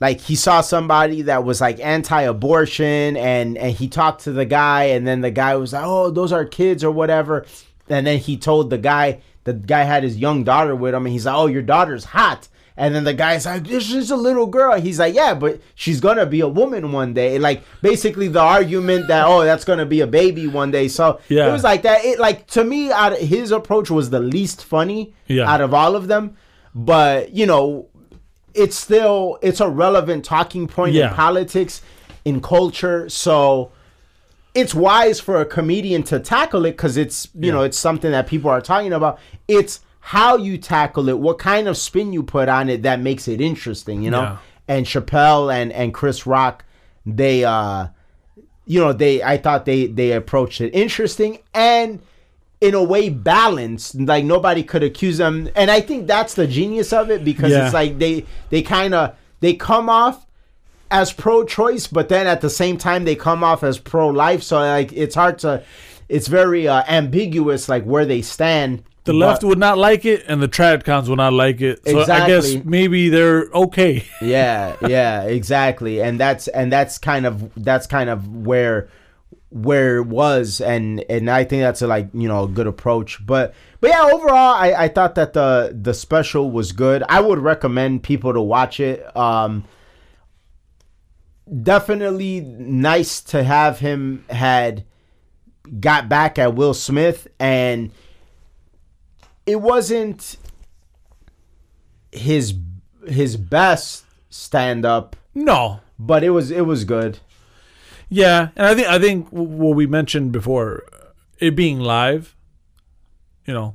like 0.00 0.20
he 0.20 0.36
saw 0.36 0.60
somebody 0.60 1.22
that 1.22 1.44
was 1.44 1.60
like 1.60 1.80
anti-abortion 1.80 3.16
and 3.16 3.56
and 3.56 3.72
he 3.72 3.88
talked 3.88 4.22
to 4.24 4.32
the 4.32 4.44
guy 4.46 4.84
and 4.84 5.06
then 5.06 5.22
the 5.22 5.30
guy 5.30 5.56
was 5.56 5.72
like 5.72 5.84
oh 5.84 6.10
those 6.10 6.32
are 6.32 6.44
kids 6.44 6.84
or 6.84 6.90
whatever. 6.90 7.46
And 7.90 8.06
then 8.06 8.18
he 8.18 8.36
told 8.36 8.68
the 8.68 8.76
guy 8.76 9.22
the 9.44 9.54
guy 9.54 9.84
had 9.84 10.02
his 10.02 10.18
young 10.18 10.44
daughter 10.44 10.76
with 10.76 10.94
him 10.94 11.06
and 11.06 11.12
he's 11.12 11.24
like 11.24 11.34
oh 11.34 11.46
your 11.46 11.62
daughter's 11.62 12.04
hot 12.04 12.48
and 12.78 12.94
then 12.94 13.04
the 13.04 13.12
guy's 13.12 13.44
like 13.44 13.66
this 13.66 13.92
is 13.92 14.10
a 14.10 14.16
little 14.16 14.46
girl. 14.46 14.80
He's 14.80 14.98
like 14.98 15.14
yeah 15.14 15.34
but 15.34 15.60
she's 15.74 16.00
gonna 16.00 16.24
be 16.26 16.40
a 16.40 16.48
woman 16.48 16.92
one 16.92 17.12
day. 17.12 17.38
Like 17.38 17.62
basically 17.82 18.28
the 18.28 18.40
argument 18.40 19.08
that 19.08 19.26
oh 19.26 19.42
that's 19.44 19.64
gonna 19.64 19.84
be 19.86 20.00
a 20.00 20.06
baby 20.06 20.46
one 20.46 20.70
day. 20.70 20.88
So 20.88 21.20
Yeah. 21.28 21.48
it 21.48 21.52
was 21.52 21.64
like 21.64 21.82
that. 21.82 22.04
It 22.04 22.18
like 22.18 22.46
to 22.48 22.64
me 22.64 22.90
out 22.90 23.12
of, 23.12 23.18
his 23.18 23.50
approach 23.52 23.90
was 23.90 24.10
the 24.10 24.20
least 24.20 24.64
funny 24.64 25.12
Yeah. 25.26 25.50
out 25.52 25.60
of 25.60 25.74
all 25.74 25.96
of 25.96 26.06
them. 26.08 26.36
But 26.74 27.32
you 27.32 27.44
know 27.46 27.88
it's 28.54 28.76
still 28.76 29.38
it's 29.42 29.60
a 29.60 29.68
relevant 29.68 30.24
talking 30.24 30.66
point 30.66 30.94
Yeah. 30.94 31.08
in 31.10 31.14
politics 31.14 31.82
in 32.24 32.40
culture. 32.40 33.08
So 33.08 33.72
it's 34.54 34.74
wise 34.74 35.20
for 35.20 35.40
a 35.40 35.44
comedian 35.44 36.02
to 36.04 36.18
tackle 36.18 36.64
it 36.64 36.72
because 36.72 36.96
it's 36.96 37.28
you 37.34 37.52
know 37.52 37.62
it's 37.62 37.78
something 37.78 38.10
that 38.12 38.26
people 38.26 38.50
are 38.50 38.60
talking 38.60 38.92
about. 38.92 39.18
It's 39.46 39.80
how 40.12 40.36
you 40.38 40.56
tackle 40.56 41.08
it 41.10 41.18
what 41.18 41.38
kind 41.38 41.68
of 41.68 41.76
spin 41.76 42.12
you 42.14 42.22
put 42.22 42.48
on 42.48 42.68
it 42.70 42.82
that 42.82 42.98
makes 43.00 43.28
it 43.28 43.40
interesting 43.40 44.02
you 44.02 44.10
know 44.10 44.22
Yeah. 44.22 44.36
and 44.66 44.86
chappelle 44.86 45.52
and 45.52 45.70
and 45.72 45.92
chris 45.92 46.26
rock 46.26 46.64
they 47.04 47.44
uh 47.44 47.88
you 48.64 48.80
know 48.80 48.92
they 48.94 49.22
i 49.22 49.36
thought 49.36 49.66
they 49.66 49.86
they 49.86 50.12
approached 50.12 50.60
it 50.62 50.70
interesting 50.74 51.38
and 51.52 52.00
in 52.60 52.74
a 52.74 52.82
way 52.82 53.08
balanced 53.10 53.94
like 54.00 54.24
nobody 54.24 54.62
could 54.62 54.82
accuse 54.82 55.18
them 55.18 55.48
and 55.54 55.70
i 55.70 55.80
think 55.80 56.06
that's 56.06 56.34
the 56.34 56.46
genius 56.46 56.92
of 56.92 57.10
it 57.10 57.22
because 57.22 57.52
Yeah. 57.52 57.66
it's 57.66 57.74
like 57.74 57.98
they 57.98 58.24
they 58.50 58.62
kind 58.62 58.94
of 58.94 59.14
they 59.40 59.54
come 59.54 59.88
off 59.90 60.26
as 60.90 61.12
pro-choice 61.12 61.86
but 61.86 62.08
then 62.08 62.26
at 62.26 62.40
the 62.40 62.48
same 62.50 62.78
time 62.78 63.04
they 63.04 63.14
come 63.14 63.44
off 63.44 63.62
as 63.62 63.78
pro-life 63.78 64.42
so 64.42 64.58
like 64.58 64.90
it's 64.94 65.14
hard 65.14 65.38
to 65.40 65.62
it's 66.08 66.28
very 66.28 66.66
uh, 66.66 66.82
ambiguous 66.88 67.68
like 67.68 67.84
where 67.84 68.06
they 68.06 68.22
stand 68.22 68.82
The 69.08 69.14
left 69.14 69.42
would 69.42 69.58
not 69.58 69.78
like 69.78 70.04
it, 70.04 70.24
and 70.28 70.42
the 70.42 70.48
tradcons 70.48 71.08
would 71.08 71.16
not 71.16 71.32
like 71.32 71.62
it. 71.62 71.80
So 71.88 72.00
I 72.02 72.26
guess 72.26 72.56
maybe 72.62 73.08
they're 73.08 73.46
okay. 73.54 74.04
yeah 74.20 74.76
yeah 74.86 75.22
exactly. 75.22 76.02
And 76.02 76.20
that's 76.20 76.46
and 76.48 76.70
that's 76.70 76.98
kind 76.98 77.24
of 77.24 77.50
that's 77.56 77.86
kind 77.86 78.10
of 78.10 78.28
where 78.28 78.90
where 79.50 79.96
it 79.96 80.06
was 80.06 80.60
and 80.60 81.02
and 81.08 81.30
I 81.30 81.44
think 81.44 81.62
that's 81.62 81.80
a 81.80 81.86
like 81.86 82.10
you 82.12 82.28
know 82.28 82.44
a 82.44 82.48
good 82.48 82.66
approach. 82.66 83.24
But 83.24 83.54
but 83.80 83.88
yeah 83.88 84.02
overall 84.02 84.54
I, 84.54 84.74
I 84.76 84.88
thought 84.88 85.14
that 85.14 85.32
the 85.32 85.74
the 85.80 85.94
special 85.94 86.50
was 86.50 86.72
good. 86.72 87.02
I 87.08 87.20
would 87.20 87.38
recommend 87.38 88.02
people 88.02 88.34
to 88.34 88.42
watch 88.42 88.78
it. 88.78 89.16
Um 89.16 89.64
definitely 91.62 92.40
nice 92.40 93.22
to 93.22 93.42
have 93.42 93.78
him 93.78 94.26
had 94.28 94.84
got 95.80 96.10
back 96.10 96.38
at 96.38 96.54
Will 96.54 96.74
Smith 96.74 97.26
and 97.40 97.90
it 99.48 99.60
wasn't 99.60 100.36
his 102.12 102.54
his 103.06 103.36
best 103.36 104.04
stand 104.30 104.84
up 104.84 105.16
No. 105.34 105.80
but 105.98 106.22
it 106.22 106.30
was 106.30 106.50
it 106.50 106.66
was 106.66 106.84
good 106.84 107.18
Yeah, 108.10 108.48
and 108.56 108.66
I 108.66 108.74
think 108.74 108.88
I 108.88 108.98
think 108.98 109.28
what 109.30 109.76
we 109.76 109.86
mentioned 109.86 110.32
before, 110.32 110.82
it 111.38 111.54
being 111.54 111.78
live, 111.80 112.34
you 113.46 113.52
know, 113.54 113.74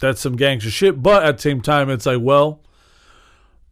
that's 0.00 0.20
some 0.20 0.36
gangster 0.36 0.70
shit. 0.70 1.02
But 1.02 1.22
at 1.24 1.36
the 1.36 1.42
same 1.42 1.60
time, 1.62 1.88
it's 1.88 2.04
like, 2.04 2.20
well, 2.20 2.60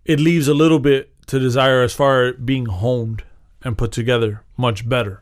it 0.07 0.19
leaves 0.19 0.49
a 0.49 0.55
little 0.55 0.79
bit 0.79 1.11
to 1.27 1.39
desire 1.39 1.83
as 1.83 1.93
far 1.93 2.25
as 2.25 2.37
being 2.37 2.67
honed 2.67 3.23
and 3.63 3.77
put 3.77 3.93
together 3.93 4.43
much 4.57 4.89
better. 4.89 5.22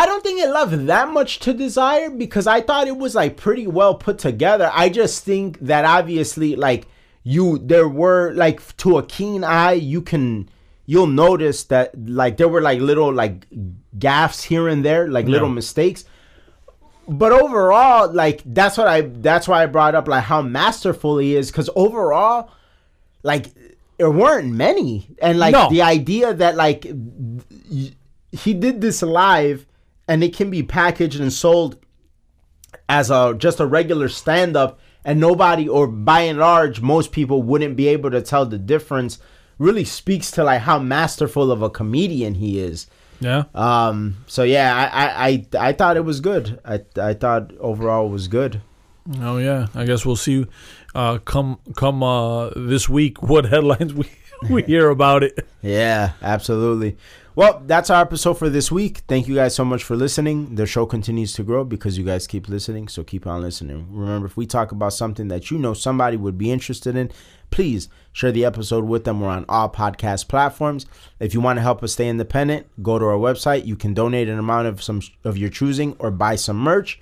I 0.00 0.06
don't 0.06 0.22
think 0.22 0.40
it 0.40 0.50
left 0.50 0.86
that 0.86 1.08
much 1.10 1.38
to 1.40 1.52
desire 1.52 2.08
because 2.10 2.46
I 2.46 2.60
thought 2.60 2.86
it 2.86 2.96
was 2.96 3.14
like 3.14 3.36
pretty 3.36 3.66
well 3.66 3.94
put 3.96 4.18
together. 4.18 4.70
I 4.72 4.88
just 4.88 5.24
think 5.24 5.58
that 5.60 5.84
obviously 5.84 6.54
like 6.56 6.86
you 7.24 7.58
there 7.58 7.88
were 7.88 8.32
like 8.34 8.58
to 8.78 8.98
a 8.98 9.02
keen 9.04 9.42
eye 9.44 9.72
you 9.72 10.00
can 10.00 10.48
you'll 10.86 11.06
notice 11.26 11.64
that 11.64 11.90
like 12.08 12.36
there 12.38 12.48
were 12.48 12.62
like 12.62 12.80
little 12.80 13.12
like 13.12 13.46
gaffes 13.98 14.42
here 14.44 14.68
and 14.68 14.84
there, 14.84 15.08
like 15.08 15.26
little 15.26 15.48
mistakes. 15.48 16.04
But 17.08 17.32
overall, 17.32 18.12
like 18.12 18.42
that's 18.44 18.76
what 18.78 18.86
I 18.86 19.00
that's 19.02 19.48
why 19.48 19.62
I 19.62 19.66
brought 19.66 19.94
up 19.94 20.06
like 20.08 20.24
how 20.24 20.42
masterful 20.42 21.18
he 21.18 21.34
is 21.34 21.50
cuz 21.50 21.68
overall 21.74 22.50
like 23.22 23.46
there 23.98 24.10
weren't 24.10 24.52
many 24.52 25.08
and 25.20 25.38
like 25.38 25.52
No. 25.52 25.68
the 25.70 25.82
idea 25.82 26.32
that 26.34 26.54
like 26.56 26.86
y- 27.70 27.92
he 28.30 28.54
did 28.54 28.80
this 28.80 29.02
live 29.02 29.66
and 30.08 30.24
it 30.24 30.34
can 30.34 30.50
be 30.50 30.62
packaged 30.62 31.20
and 31.20 31.32
sold 31.32 31.76
as 32.88 33.10
a 33.10 33.34
just 33.38 33.60
a 33.60 33.66
regular 33.66 34.08
stand 34.08 34.56
up 34.56 34.78
and 35.04 35.20
nobody 35.20 35.68
or 35.68 35.86
by 35.86 36.20
and 36.22 36.38
large 36.38 36.80
most 36.80 37.12
people 37.12 37.42
wouldn't 37.42 37.76
be 37.76 37.88
able 37.88 38.10
to 38.10 38.20
tell 38.20 38.44
the 38.46 38.58
difference 38.58 39.18
really 39.58 39.84
speaks 39.84 40.30
to 40.30 40.44
like 40.44 40.60
how 40.62 40.78
masterful 40.78 41.50
of 41.50 41.62
a 41.62 41.70
comedian 41.70 42.34
he 42.34 42.58
is 42.58 42.86
Yeah. 43.20 43.44
um 43.54 44.16
so 44.26 44.42
yeah 44.42 44.74
i 44.76 45.04
i 45.04 45.28
i, 45.28 45.68
I 45.68 45.72
thought 45.72 45.96
it 45.96 46.04
was 46.04 46.20
good 46.20 46.60
i 46.64 46.80
i 47.00 47.14
thought 47.14 47.52
overall 47.58 48.06
it 48.06 48.10
was 48.12 48.28
good 48.28 48.60
Oh 49.22 49.38
yeah. 49.38 49.68
I 49.74 49.86
guess 49.86 50.04
we'll 50.04 50.16
see. 50.16 50.44
Uh, 50.94 51.16
come 51.16 51.58
come 51.76 52.02
uh, 52.02 52.50
this 52.54 52.90
week, 52.90 53.22
what 53.22 53.46
headlines 53.54 53.94
we 53.94 54.04
we 54.50 54.62
hear 54.64 54.90
about 54.90 55.22
it. 55.22 55.48
Yeah, 55.62 56.12
absolutely. 56.20 56.98
Well, 57.38 57.62
that's 57.64 57.88
our 57.88 58.02
episode 58.02 58.34
for 58.34 58.48
this 58.48 58.72
week. 58.72 59.02
Thank 59.06 59.28
you 59.28 59.36
guys 59.36 59.54
so 59.54 59.64
much 59.64 59.84
for 59.84 59.94
listening. 59.94 60.56
The 60.56 60.66
show 60.66 60.86
continues 60.86 61.34
to 61.34 61.44
grow 61.44 61.62
because 61.62 61.96
you 61.96 62.02
guys 62.02 62.26
keep 62.26 62.48
listening, 62.48 62.88
so 62.88 63.04
keep 63.04 63.28
on 63.28 63.42
listening. 63.42 63.86
Remember, 63.92 64.26
if 64.26 64.36
we 64.36 64.44
talk 64.44 64.72
about 64.72 64.92
something 64.92 65.28
that 65.28 65.48
you 65.48 65.56
know 65.56 65.72
somebody 65.72 66.16
would 66.16 66.36
be 66.36 66.50
interested 66.50 66.96
in, 66.96 67.12
please 67.52 67.88
share 68.12 68.32
the 68.32 68.44
episode 68.44 68.86
with 68.86 69.04
them. 69.04 69.20
We're 69.20 69.28
on 69.28 69.44
all 69.48 69.70
podcast 69.70 70.26
platforms. 70.26 70.86
If 71.20 71.32
you 71.32 71.40
want 71.40 71.58
to 71.58 71.62
help 71.62 71.80
us 71.84 71.92
stay 71.92 72.08
independent, 72.08 72.66
go 72.82 72.98
to 72.98 73.04
our 73.04 73.12
website. 73.12 73.66
You 73.66 73.76
can 73.76 73.94
donate 73.94 74.28
an 74.28 74.40
amount 74.40 74.66
of 74.66 74.82
some 74.82 75.00
of 75.22 75.38
your 75.38 75.48
choosing 75.48 75.94
or 76.00 76.10
buy 76.10 76.34
some 76.34 76.58
merch. 76.58 77.00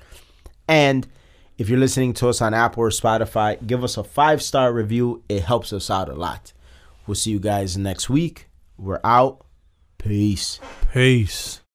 And 0.68 1.06
if 1.56 1.70
you're 1.70 1.78
listening 1.78 2.12
to 2.12 2.28
us 2.28 2.42
on 2.42 2.52
Apple 2.52 2.82
or 2.82 2.90
Spotify, 2.90 3.66
give 3.66 3.82
us 3.82 3.96
a 3.96 4.04
five 4.04 4.42
star 4.42 4.70
review. 4.74 5.22
It 5.30 5.44
helps 5.44 5.72
us 5.72 5.88
out 5.88 6.10
a 6.10 6.14
lot. 6.14 6.52
We'll 7.06 7.14
see 7.14 7.30
you 7.30 7.40
guys 7.40 7.78
next 7.78 8.10
week. 8.10 8.48
We're 8.76 9.00
out. 9.02 9.45
Peace. 10.06 10.60
Peace. 10.92 11.65